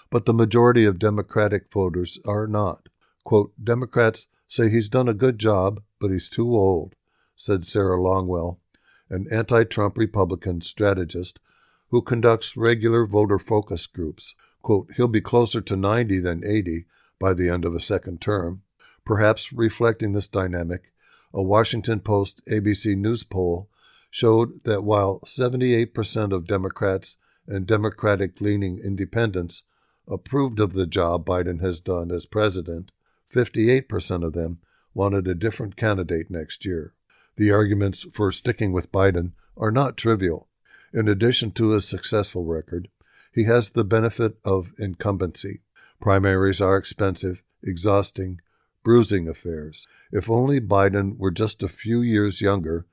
[0.09, 2.89] but the majority of Democratic voters are not.
[3.23, 6.95] Quote, Democrats say he's done a good job, but he's too old,
[7.35, 8.57] said Sarah Longwell,
[9.09, 11.39] an anti Trump Republican strategist
[11.89, 14.35] who conducts regular voter focus groups.
[14.61, 16.85] Quote, he'll be closer to 90 than 80
[17.19, 18.63] by the end of a second term.
[19.05, 20.91] Perhaps reflecting this dynamic,
[21.33, 23.69] a Washington Post ABC News poll
[24.09, 29.63] showed that while 78% of Democrats and Democratic leaning independents
[30.07, 32.91] approved of the job Biden has done as president,
[33.33, 34.59] 58% of them
[34.93, 36.93] wanted a different candidate next year.
[37.37, 40.49] The arguments for sticking with Biden are not trivial.
[40.93, 42.89] In addition to his successful record,
[43.33, 45.61] he has the benefit of incumbency.
[46.01, 48.41] Primaries are expensive, exhausting,
[48.83, 49.87] bruising affairs.
[50.11, 52.85] If only Biden were just a few years younger,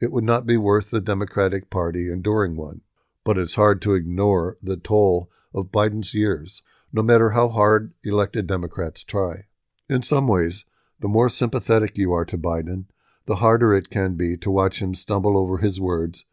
[0.00, 2.82] it would not be worth the Democratic Party enduring one.
[3.24, 8.46] But it's hard to ignore the toll of Biden's years, no matter how hard elected
[8.46, 9.44] Democrats try.
[9.88, 10.64] In some ways,
[11.00, 12.86] the more sympathetic you are to Biden,
[13.26, 16.24] the harder it can be to watch him stumble over his words,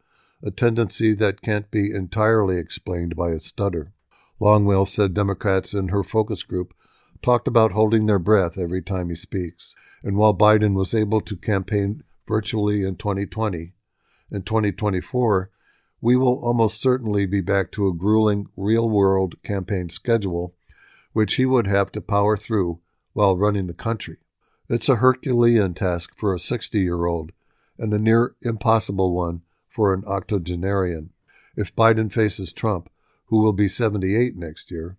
[0.42, 3.92] a tendency that can't be entirely explained by a stutter.
[4.40, 6.74] Longwell said Democrats in her focus group
[7.22, 9.74] talked about holding their breath every time he speaks.
[10.02, 13.72] And while Biden was able to campaign virtually in 2020,
[14.30, 15.50] in 2024,
[16.00, 20.54] we will almost certainly be back to a grueling real world campaign schedule,
[21.12, 22.80] which he would have to power through
[23.14, 24.18] while running the country.
[24.68, 27.32] It's a Herculean task for a 60 year old
[27.78, 31.10] and a near impossible one for an octogenarian.
[31.56, 32.90] If Biden faces Trump,
[33.26, 34.96] who will be 78 next year,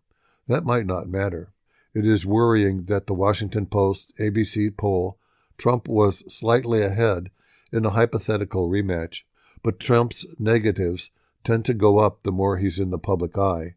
[0.47, 1.51] that might not matter.
[1.95, 5.17] It is worrying that the Washington Post ABC poll
[5.57, 7.31] Trump was slightly ahead
[7.71, 9.21] in a hypothetical rematch,
[9.63, 11.11] but Trump's negatives
[11.45, 13.75] tend to go up the more he's in the public eye,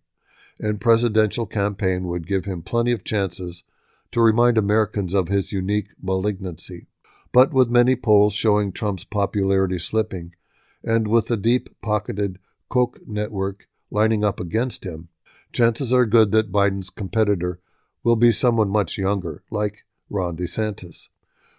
[0.58, 3.62] and presidential campaign would give him plenty of chances
[4.10, 6.88] to remind Americans of his unique malignancy.
[7.30, 10.34] But with many polls showing Trump's popularity slipping,
[10.82, 15.08] and with the deep pocketed Koch network lining up against him,
[15.52, 17.60] chances are good that Biden's competitor
[18.02, 21.08] will be someone much younger, like Ron DeSantis,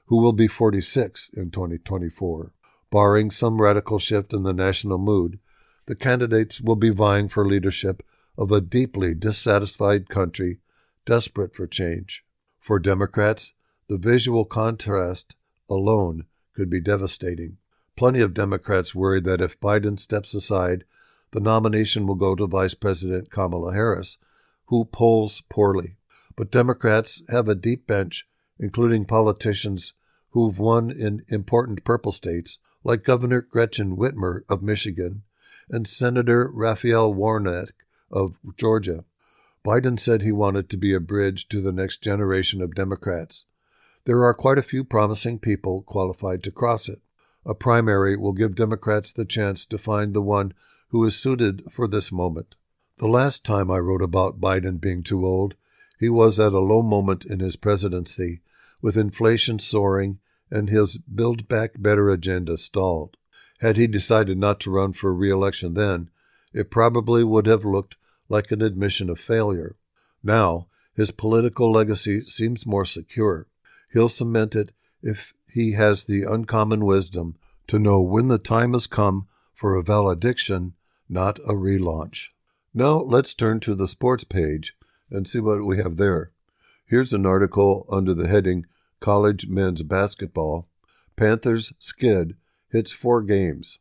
[0.05, 2.51] who will be 46 in 2024.
[2.91, 5.39] Barring some radical shift in the national mood,
[5.85, 8.03] the candidates will be vying for leadership
[8.37, 10.59] of a deeply dissatisfied country
[11.05, 12.23] desperate for change.
[12.59, 13.53] For Democrats,
[13.87, 15.35] the visual contrast
[15.69, 17.57] alone could be devastating.
[17.95, 20.83] Plenty of Democrats worry that if Biden steps aside,
[21.31, 24.17] the nomination will go to Vice President Kamala Harris,
[24.65, 25.97] who polls poorly.
[26.39, 28.25] But Democrats have a deep bench,
[28.57, 29.91] including politicians
[30.29, 35.23] who've won in important purple states, like Governor Gretchen Whitmer of Michigan
[35.69, 37.73] and Senator Raphael Warnock
[38.09, 39.03] of Georgia.
[39.65, 43.43] Biden said he wanted to be a bridge to the next generation of Democrats.
[44.05, 47.01] There are quite a few promising people qualified to cross it.
[47.45, 50.53] A primary will give Democrats the chance to find the one
[50.91, 52.55] who is suited for this moment.
[52.95, 55.55] The last time I wrote about Biden being too old,
[55.99, 58.41] he was at a low moment in his presidency,
[58.81, 60.19] with inflation soaring
[60.49, 63.17] and his Build Back Better agenda stalled.
[63.59, 66.09] Had he decided not to run for re election then,
[66.53, 67.95] it probably would have looked
[68.29, 69.75] like an admission of failure.
[70.23, 73.47] Now, his political legacy seems more secure.
[73.91, 74.71] He'll cement it
[75.01, 77.35] if he has the uncommon wisdom
[77.67, 80.73] to know when the time has come for a valediction,
[81.09, 82.27] not a relaunch.
[82.73, 84.73] Now let's turn to the sports page
[85.11, 86.31] and see what we have there.
[86.85, 88.65] Here's an article under the heading
[88.99, 90.67] College Men's Basketball.
[91.15, 92.35] Panthers skid,
[92.69, 93.79] hits four games.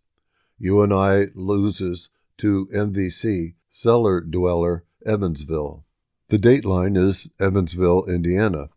[0.59, 5.85] UNI loses to MVC, cellar dweller Evansville.
[6.29, 8.69] The dateline is Evansville, Indiana.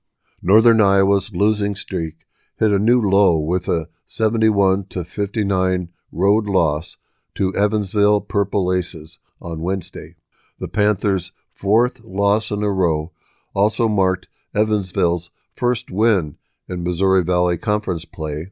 [0.42, 2.26] Northern Iowa's losing streak
[2.58, 6.98] hit a new low with a 71 to 59 road loss
[7.36, 10.16] to Evansville Purple Aces on Wednesday.
[10.60, 11.32] The Panthers'
[11.62, 13.12] fourth loss in a row
[13.54, 16.38] also marked Evansville's first win
[16.68, 18.48] in Missouri Valley Conference play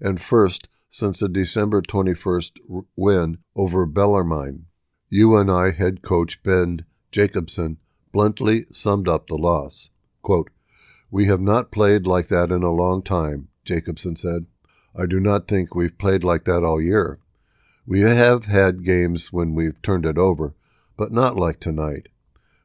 [0.00, 4.66] and first since the December 21st win over Bellarmine.
[5.10, 7.78] UNI head coach Ben Jacobson
[8.12, 9.90] bluntly summed up the loss.
[10.22, 10.50] Quote,
[11.10, 14.46] we have not played like that in a long time, Jacobson said.
[14.96, 17.18] I do not think we've played like that all year.
[17.84, 20.54] We have had games when we've turned it over,
[20.96, 22.06] but not like tonight.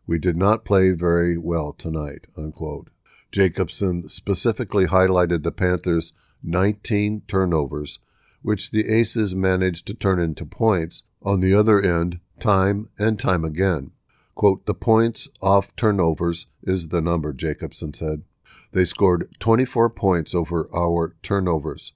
[0.08, 2.26] We did not play very well tonight.
[2.38, 2.90] Unquote.
[3.32, 8.00] Jacobson specifically highlighted the Panthers' 19 turnovers,
[8.42, 13.44] which the Aces managed to turn into points on the other end time and time
[13.44, 13.92] again.
[14.34, 18.24] Quote, the points off turnovers is the number, Jacobson said.
[18.72, 21.94] They scored 24 points over our turnovers.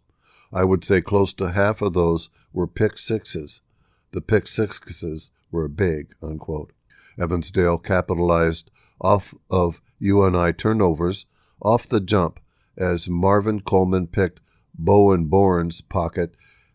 [0.51, 3.61] I would say close to half of those were pick sixes.
[4.11, 6.73] The pick sixes were big, unquote.
[7.21, 11.25] Evansville capitalized off of UNI turnovers
[11.61, 12.39] off the jump
[12.77, 14.39] as Marvin Coleman picked
[14.73, 16.33] Bowen Born's pocket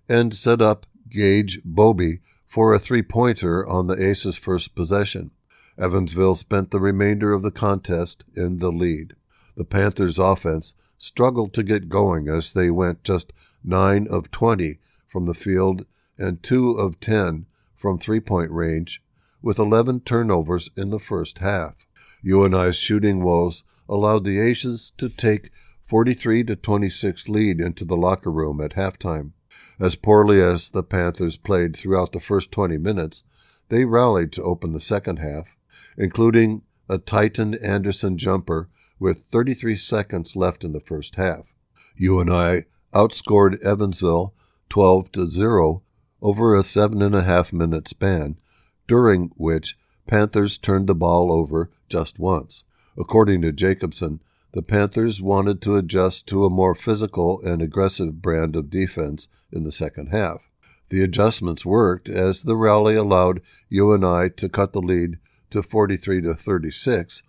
[0.09, 5.31] and set up Gage Bobby for a three pointer on the Aces' first possession.
[5.79, 9.15] Evansville spent the remainder of the contest in the lead.
[9.57, 13.33] The Panthers' offense struggled to get going as they went just
[13.65, 15.85] 9 of 20 from the field
[16.19, 19.03] and 2 of 10 from three point range,
[19.47, 21.87] with 11 turnovers in the first half.
[22.25, 25.53] UNI's shooting woes allowed the Aces to take
[25.85, 29.31] 43 to 26 lead into the locker room at halftime.
[29.79, 33.23] As poorly as the Panthers played throughout the first 20 minutes,
[33.69, 35.57] they rallied to open the second half,
[35.97, 38.69] including a Tytan Anderson jumper
[38.99, 41.55] with 33 seconds left in the first half.
[41.95, 44.35] UNI outscored Evansville
[44.71, 45.85] 12 to 0
[46.21, 48.39] over a seven and a half minute span,
[48.87, 49.77] during which
[50.07, 52.63] Panthers turned the ball over just once.
[52.97, 54.21] According to Jacobson,
[54.53, 59.65] the Panthers wanted to adjust to a more physical and aggressive brand of defense in
[59.65, 60.49] the second half.
[60.89, 65.19] The adjustments worked as the rally allowed UNI to cut the lead
[65.51, 67.23] to 43 to 36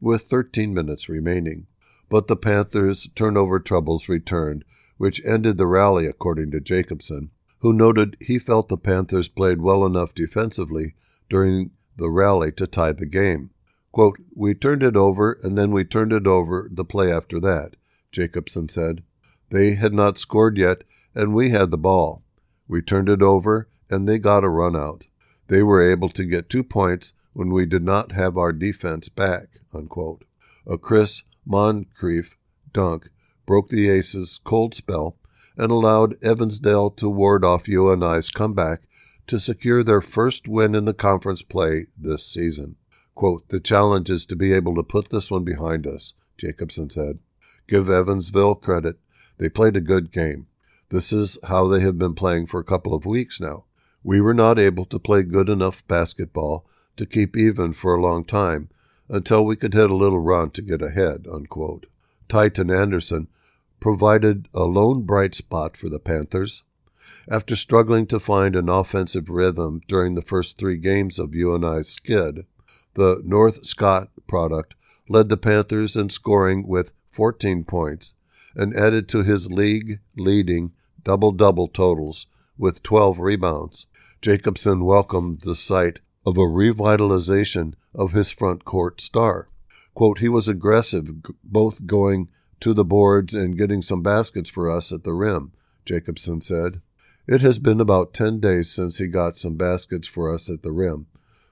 [0.00, 1.66] with 13 minutes remaining.
[2.08, 4.64] but the Panthers' turnover troubles returned,
[4.96, 7.30] which ended the rally, according to Jacobson,
[7.60, 10.94] who noted he felt the Panthers played well enough defensively
[11.28, 13.50] during the rally to tie the game.
[13.92, 17.74] Quote, We turned it over, and then we turned it over the play after that,
[18.12, 19.02] Jacobson said.
[19.50, 20.84] They had not scored yet,
[21.14, 22.22] and we had the ball.
[22.68, 25.04] We turned it over, and they got a run out.
[25.48, 29.60] They were able to get two points when we did not have our defense back.
[29.74, 30.24] Unquote.
[30.66, 32.36] A Chris Moncrief
[32.72, 33.08] dunk
[33.46, 35.16] broke the Aces' cold spell
[35.58, 38.82] and allowed Evansdale to ward off UNI's comeback
[39.26, 42.76] to secure their first win in the conference play this season.
[43.14, 47.18] Quote, the challenge is to be able to put this one behind us, Jacobson said.
[47.66, 48.96] Give Evansville credit.
[49.38, 50.46] They played a good game.
[50.90, 53.64] This is how they have been playing for a couple of weeks now.
[54.02, 56.64] We were not able to play good enough basketball
[56.96, 58.70] to keep even for a long time
[59.08, 61.26] until we could hit a little run to get ahead.
[61.30, 61.86] Unquote.
[62.28, 63.28] Tytan Anderson
[63.80, 66.62] provided a lone bright spot for the Panthers.
[67.30, 72.46] After struggling to find an offensive rhythm during the first three games of UNI's skid,
[72.94, 74.74] the North Scott product
[75.08, 78.14] led the Panthers in scoring with 14 points
[78.54, 80.72] and added to his league leading
[81.04, 82.26] double double totals
[82.56, 83.86] with 12 rebounds.
[84.20, 89.48] Jacobson welcomed the sight of a revitalization of his front court star.
[89.94, 91.10] Quote, he was aggressive,
[91.44, 92.28] both going
[92.60, 95.52] to the boards and getting some baskets for us at the rim,
[95.84, 96.80] Jacobson said.
[97.26, 100.72] It has been about 10 days since he got some baskets for us at the
[100.72, 101.06] rim,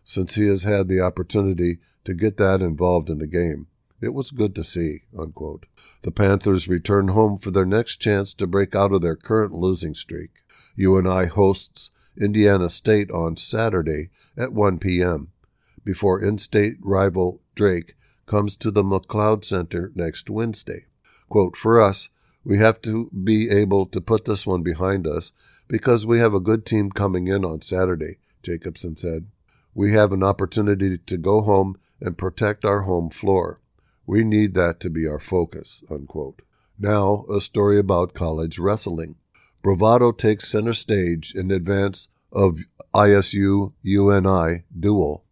[0.04, 3.66] since he has had the opportunity to get that involved in the game.
[4.00, 5.02] It was good to see.
[5.18, 5.66] Unquote.
[6.02, 9.94] The Panthers return home for their next chance to break out of their current losing
[9.94, 10.30] streak.
[10.76, 15.32] UNI hosts Indiana State on Saturday at 1 p.m.
[15.84, 17.96] before in-state rival Drake
[18.26, 20.86] comes to the McLeod Center next Wednesday.
[21.28, 22.08] Quote, For us,
[22.44, 25.32] we have to be able to put this one behind us
[25.68, 29.26] because we have a good team coming in on Saturday, Jacobson said.
[29.74, 33.60] We have an opportunity to go home and protect our home floor.
[34.06, 35.82] We need that to be our focus.
[35.90, 36.42] Unquote.
[36.78, 39.16] Now, a story about college wrestling.
[39.62, 42.60] Bravado takes center stage in advance of
[42.94, 45.24] ISU UNI duel.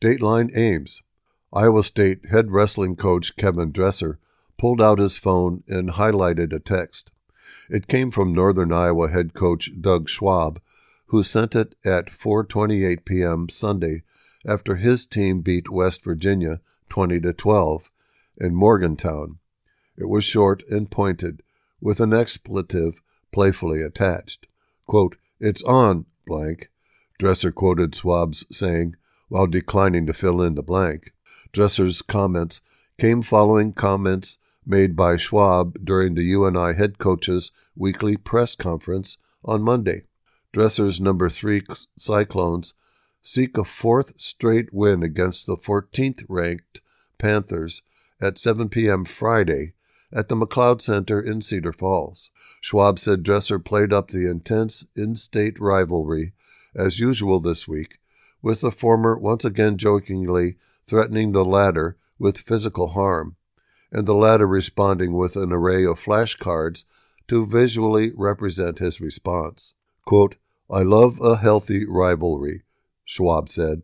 [0.00, 1.02] Dateline Ames.
[1.52, 4.18] Iowa State head wrestling coach Kevin Dresser
[4.60, 7.10] pulled out his phone and highlighted a text.
[7.70, 10.60] It came from Northern Iowa head coach Doug Schwab,
[11.06, 13.48] who sent it at 4:28 p.m.
[13.48, 14.02] Sunday
[14.46, 17.90] after his team beat West Virginia 20 to 12
[18.38, 19.38] in Morgantown.
[19.96, 21.42] It was short and pointed,
[21.80, 23.00] with an expletive
[23.32, 24.46] playfully attached.
[24.86, 26.68] Quote, It's on, blank.
[27.18, 28.96] Dresser quoted Schwab's saying,
[29.30, 31.14] while declining to fill in the blank.
[31.50, 32.60] Dresser's comments
[32.98, 34.36] came following comments
[34.70, 40.04] made by Schwab during the UNI head coach's weekly press conference on Monday.
[40.52, 41.62] Dresser's number three
[41.96, 42.72] Cyclones
[43.20, 46.80] seek a fourth straight win against the 14th ranked
[47.18, 47.82] Panthers
[48.20, 49.04] at 7 p.m.
[49.04, 49.74] Friday
[50.12, 52.30] at the McLeod Center in Cedar Falls.
[52.60, 56.32] Schwab said Dresser played up the intense in state rivalry
[56.74, 57.98] as usual this week,
[58.42, 60.56] with the former once again jokingly
[60.86, 63.36] threatening the latter with physical harm,
[63.92, 66.84] and the latter responding with an array of flashcards
[67.28, 69.74] to visually represent his response.
[70.04, 70.36] Quote,
[70.70, 72.62] I love a healthy rivalry,
[73.04, 73.82] Schwab said,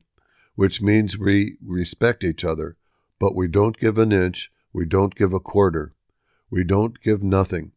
[0.55, 2.77] which means we respect each other,
[3.19, 5.95] but we don't give an inch, we don't give a quarter,
[6.51, 7.73] we don't give nothing.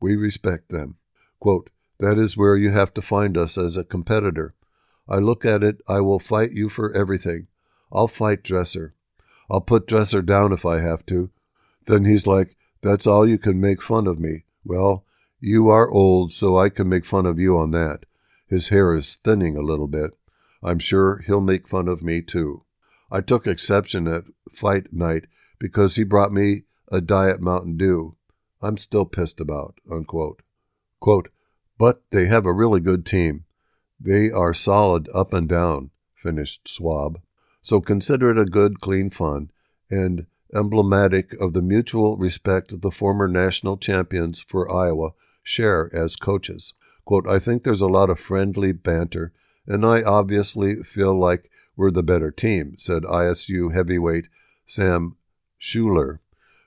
[0.00, 0.96] We respect them.
[1.40, 4.54] Quote, that is where you have to find us as a competitor.
[5.08, 7.46] I look at it, I will fight you for everything.
[7.92, 8.94] I'll fight Dresser.
[9.50, 11.30] I'll put Dresser down if I have to.
[11.86, 14.44] Then he's like, That's all you can make fun of me.
[14.64, 15.04] Well,
[15.40, 18.06] you are old, so I can make fun of you on that.
[18.46, 20.12] His hair is thinning a little bit.
[20.62, 22.64] I'm sure he'll make fun of me too.
[23.10, 25.26] I took exception at fight night
[25.58, 28.16] because he brought me a Diet Mountain Dew.
[28.62, 29.74] I'm still pissed about.
[29.90, 30.40] Unquote.
[31.00, 31.28] Quote,
[31.78, 33.44] but they have a really good team.
[34.00, 37.20] They are solid up and down, finished Schwab.
[37.60, 39.50] So consider it a good, clean fun
[39.90, 45.10] and emblematic of the mutual respect the former national champions for Iowa
[45.42, 46.74] share as coaches.
[47.04, 49.32] Quote, I think there's a lot of friendly banter,
[49.66, 54.28] and I obviously feel like we're the better team, said ISU heavyweight
[54.66, 55.16] Sam
[55.58, 56.20] Schuyler,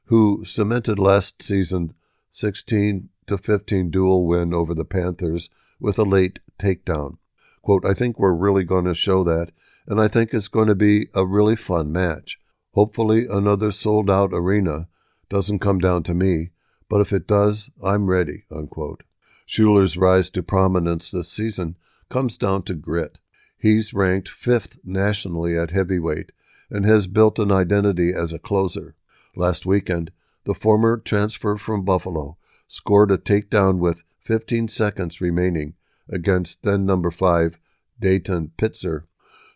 [0.06, 1.94] who cemented last season's
[2.30, 7.18] 16 to 15 dual win over the Panthers with a late takedown.
[7.62, 9.52] Quote, I think we're really going to show that,
[9.88, 12.40] and I think it's going to be a really fun match.
[12.78, 14.88] Hopefully, another sold out arena
[15.30, 16.52] Doesn't come down to me,
[16.88, 18.44] but if it does, I'm ready.
[18.52, 19.02] Unquote.
[19.48, 21.76] Schuyler's rise to prominence this season
[22.08, 23.18] comes down to grit.
[23.58, 26.32] He's ranked fifth nationally at heavyweight
[26.70, 28.94] and has built an identity as a closer.
[29.36, 30.12] Last weekend,
[30.44, 35.74] the former transfer from Buffalo scored a takedown with 15 seconds remaining
[36.08, 37.58] against then number 5
[38.00, 39.06] Dayton Pitzer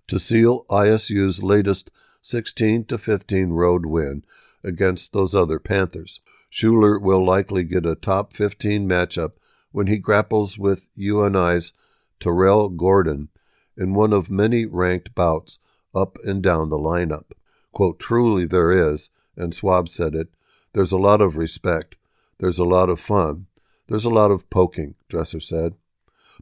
[0.08, 1.92] to seal ISU's latest
[2.22, 4.24] 16 to 15 road win
[4.64, 6.20] against those other Panthers.
[6.52, 9.34] Schuyler will likely get a top 15 matchup
[9.72, 11.74] when he grapples with UNI's
[12.20, 13.30] Tyrell Gordon
[13.78, 15.60] in one of many ranked bouts
[15.96, 17.32] up and down the lineup.
[17.72, 20.28] Quote, truly there is, and Schwab said it,
[20.74, 21.96] there's a lot of respect,
[22.38, 23.48] there's a lot of fun,
[23.88, 25.74] there's a lot of poking, Dresser said.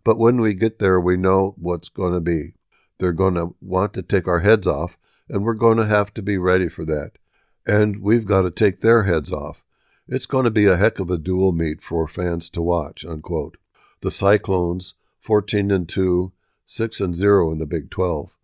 [0.03, 2.53] But when we get there, we know what's going to be.
[2.99, 4.97] They're going to want to take our heads off,
[5.30, 7.11] and we're going to have to be ready for that.
[7.67, 9.63] And we've got to take their heads off.
[10.07, 13.05] It's going to be a heck of a dual meet for fans to watch.
[13.05, 13.57] Unquote.
[14.01, 16.32] The Cyclones, 14 and 2,
[16.65, 18.36] 6 and 0 in the Big 12,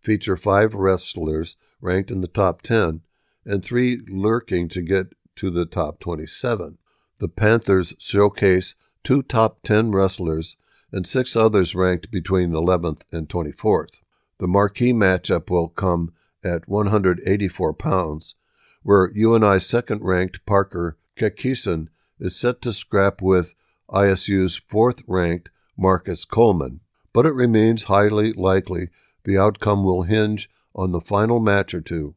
[0.00, 3.00] feature five wrestlers ranked in the top 10
[3.44, 6.78] and three lurking to get to the top 27.
[7.18, 10.56] The Panthers showcase two top 10 wrestlers
[10.92, 14.00] and six others ranked between 11th and 24th.
[14.38, 16.12] The marquee matchup will come
[16.44, 18.34] at 184 pounds,
[18.82, 23.54] where UNI's second ranked Parker Keckeisen is set to scrap with
[23.90, 26.80] ISU's fourth ranked Marcus Coleman.
[27.12, 28.88] But it remains highly likely
[29.24, 32.14] the outcome will hinge on the final match or two.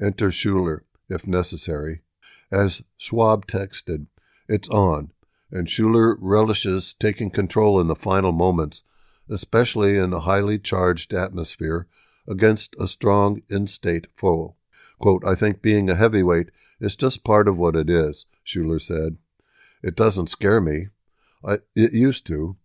[0.00, 2.02] Enter Schuyler, if necessary.
[2.50, 4.06] As Schwab texted,
[4.48, 5.12] it's on,
[5.50, 8.82] and Schuyler relishes taking control in the final moments,
[9.28, 11.86] especially in a highly charged atmosphere
[12.28, 14.54] against a strong in state foe.
[14.98, 16.50] Quote, I think being a heavyweight
[16.80, 19.16] is just part of what it is, Schuyler said.
[19.82, 20.88] It doesn't scare me.
[21.44, 22.56] I, it used to.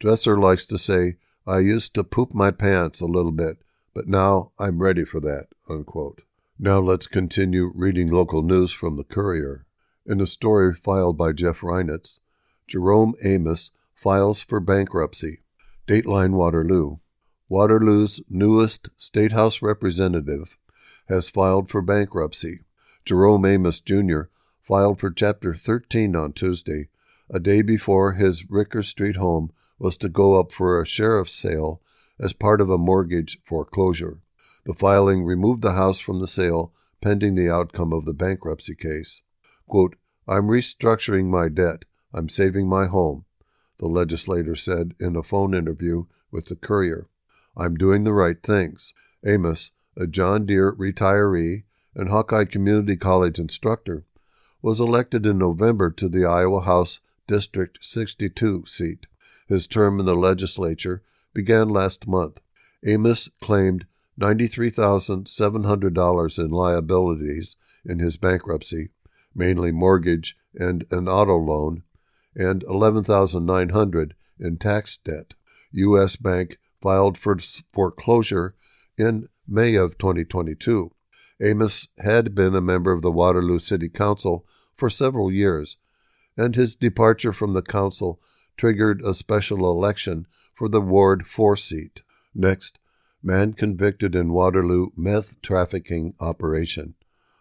[0.00, 3.58] Dresser likes to say, I used to poop my pants a little bit,
[3.94, 5.48] but now I'm ready for that.
[5.68, 6.22] Unquote.
[6.58, 9.66] Now let's continue reading local news from the Courier.
[10.06, 12.18] In a story filed by Jeff Reinitz,
[12.66, 15.40] Jerome Amos files for bankruptcy.
[15.86, 16.98] Dateline Waterloo.
[17.48, 20.56] Waterloo's newest State House representative
[21.08, 22.60] has filed for bankruptcy.
[23.04, 24.22] Jerome Amos Jr.
[24.62, 26.88] filed for Chapter 13 on Tuesday,
[27.28, 31.82] a day before his Ricker Street home was to go up for a sheriff's sale
[32.18, 34.20] as part of a mortgage foreclosure.
[34.64, 36.72] The filing removed the house from the sale
[37.02, 39.20] pending the outcome of the bankruptcy case.
[39.68, 41.84] Quote, I'm restructuring my debt.
[42.14, 43.26] I'm saving my home,
[43.76, 47.08] the legislator said in a phone interview with the Courier.
[47.56, 48.92] I'm doing the right things.
[49.24, 54.04] Amos, a John Deere retiree and Hawkeye Community College instructor,
[54.60, 59.06] was elected in November to the Iowa House District 62 seat.
[59.46, 61.02] His term in the legislature
[61.32, 62.40] began last month.
[62.84, 63.86] Amos claimed
[64.18, 68.88] $93,700 in liabilities in his bankruptcy,
[69.34, 71.82] mainly mortgage and an auto loan,
[72.34, 75.34] and 11900 in tax debt.
[75.72, 76.16] U.S.
[76.16, 77.38] Bank filed for
[77.72, 78.54] foreclosure
[78.98, 80.92] in May of 2022.
[81.42, 85.78] Amos had been a member of the Waterloo City Council for several years,
[86.36, 88.20] and his departure from the council
[88.58, 92.02] triggered a special election for the Ward 4 seat.
[92.34, 92.78] Next,
[93.22, 96.96] man convicted in Waterloo meth trafficking operation,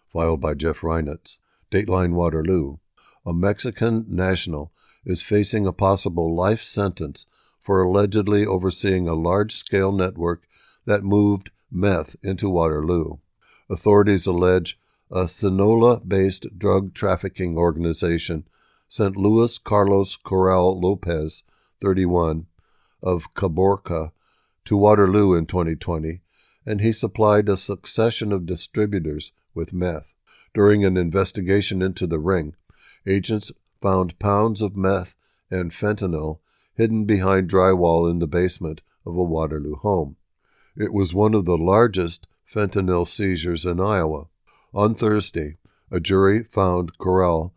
[0.07, 1.37] filed by Jeff Reinitz.
[1.69, 2.77] Dateline Waterloo.
[3.25, 4.71] A Mexican national
[5.05, 7.25] is facing a possible life sentence
[7.63, 10.43] for allegedly overseeing a large scale network
[10.85, 13.17] that moved meth into Waterloo.
[13.69, 14.77] Authorities allege
[15.09, 18.45] a Sinaloa based drug trafficking organization
[18.87, 21.41] sent Luis Carlos Corral Lopez,
[21.81, 22.45] 31,
[23.01, 24.11] of Caborca,
[24.65, 26.21] to Waterloo in 2020,
[26.65, 30.13] and he supplied a succession of distributors with meth.
[30.53, 32.55] During an investigation into the ring,
[33.07, 33.51] agents
[33.81, 35.15] found pounds of meth
[35.49, 36.39] and fentanyl
[36.75, 40.15] hidden behind drywall in the basement of a Waterloo home.
[40.75, 44.25] It was one of the largest fentanyl seizures in Iowa.
[44.73, 45.57] On Thursday,
[45.91, 47.53] a jury found Corral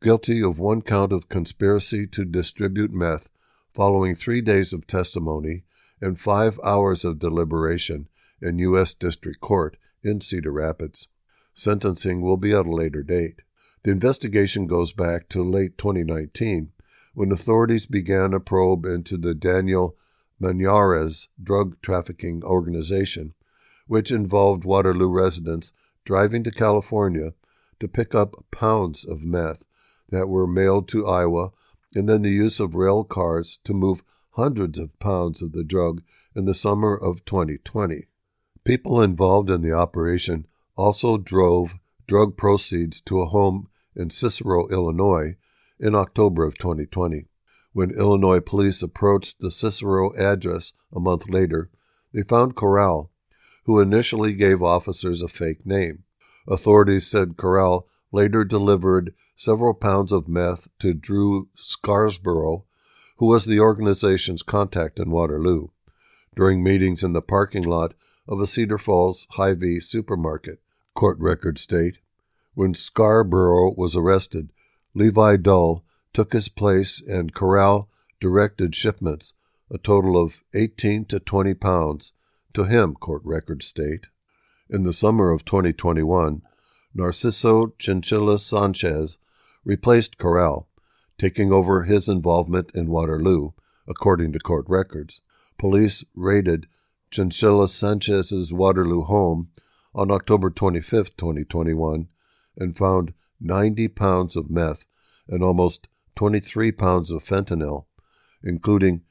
[0.00, 3.28] guilty of one count of conspiracy to distribute meth
[3.74, 5.64] following three days of testimony
[6.00, 8.08] and five hours of deliberation
[8.40, 8.94] in U.S.
[8.94, 11.08] District Court in Cedar Rapids.
[11.54, 13.40] Sentencing will be at a later date.
[13.82, 16.72] The investigation goes back to late 2019
[17.16, 19.96] when authorities began a probe into the Daniel
[20.38, 23.32] Manjarrez drug trafficking organization,
[23.86, 25.72] which involved Waterloo residents
[26.04, 27.32] driving to California
[27.80, 29.64] to pick up pounds of meth
[30.10, 31.52] that were mailed to Iowa,
[31.94, 34.02] and then the use of rail cars to move
[34.32, 36.02] hundreds of pounds of the drug
[36.34, 38.08] in the summer of 2020.
[38.62, 40.46] People involved in the operation
[40.76, 45.36] also drove drug proceeds to a home in Cicero, Illinois,
[45.78, 47.26] in October of 2020.
[47.72, 51.70] When Illinois police approached the Cicero address a month later,
[52.12, 53.10] they found Corral,
[53.64, 56.04] who initially gave officers a fake name.
[56.48, 62.64] Authorities said Corral later delivered several pounds of meth to Drew Scarborough,
[63.18, 65.68] who was the organization's contact in Waterloo,
[66.34, 67.94] during meetings in the parking lot
[68.28, 70.60] of a Cedar Falls Hy-Vee supermarket,
[70.94, 71.98] court records state.
[72.54, 74.50] When Scarborough was arrested,
[74.96, 75.84] Levi Dull
[76.14, 79.34] took his place and Corral directed shipments,
[79.70, 82.14] a total of 18 to 20 pounds,
[82.54, 84.06] to him, court records state.
[84.70, 86.40] In the summer of 2021,
[86.96, 89.18] Narciso Chinchilla Sanchez
[89.66, 90.66] replaced Corral,
[91.18, 93.50] taking over his involvement in Waterloo,
[93.86, 95.20] according to court records.
[95.58, 96.68] Police raided
[97.10, 99.50] Chinchilla Sanchez's Waterloo home
[99.94, 102.08] on October 25, 2021,
[102.56, 104.86] and found 90 pounds of meth
[105.28, 107.86] and almost 23 pounds of fentanyl,
[108.42, 109.02] including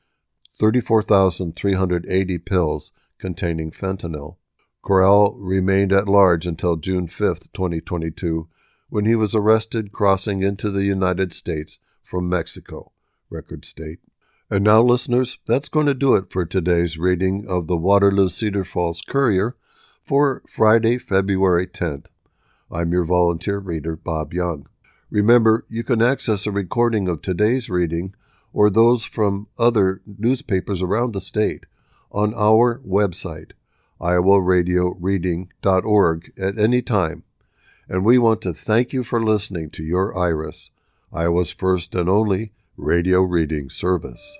[0.59, 4.37] 34,380 pills containing fentanyl.
[4.83, 8.47] Corral remained at large until June 5, 2022,
[8.89, 12.91] when he was arrested crossing into the United States from Mexico,
[13.29, 13.99] record state.
[14.49, 18.63] And now, listeners, that's going to do it for today's reading of the Waterloo Cedar
[18.63, 19.55] Falls Courier
[20.03, 22.05] for Friday, February 10th.
[22.71, 24.67] I'm your volunteer reader, Bob Young.
[25.09, 28.13] Remember, you can access a recording of today's reading
[28.53, 31.65] or those from other newspapers around the state
[32.11, 33.51] on our website,
[33.99, 37.23] iowaradioreading.org, at any time.
[37.87, 40.71] And we want to thank you for listening to your Iris,
[41.13, 44.39] Iowa's first and only radio reading service.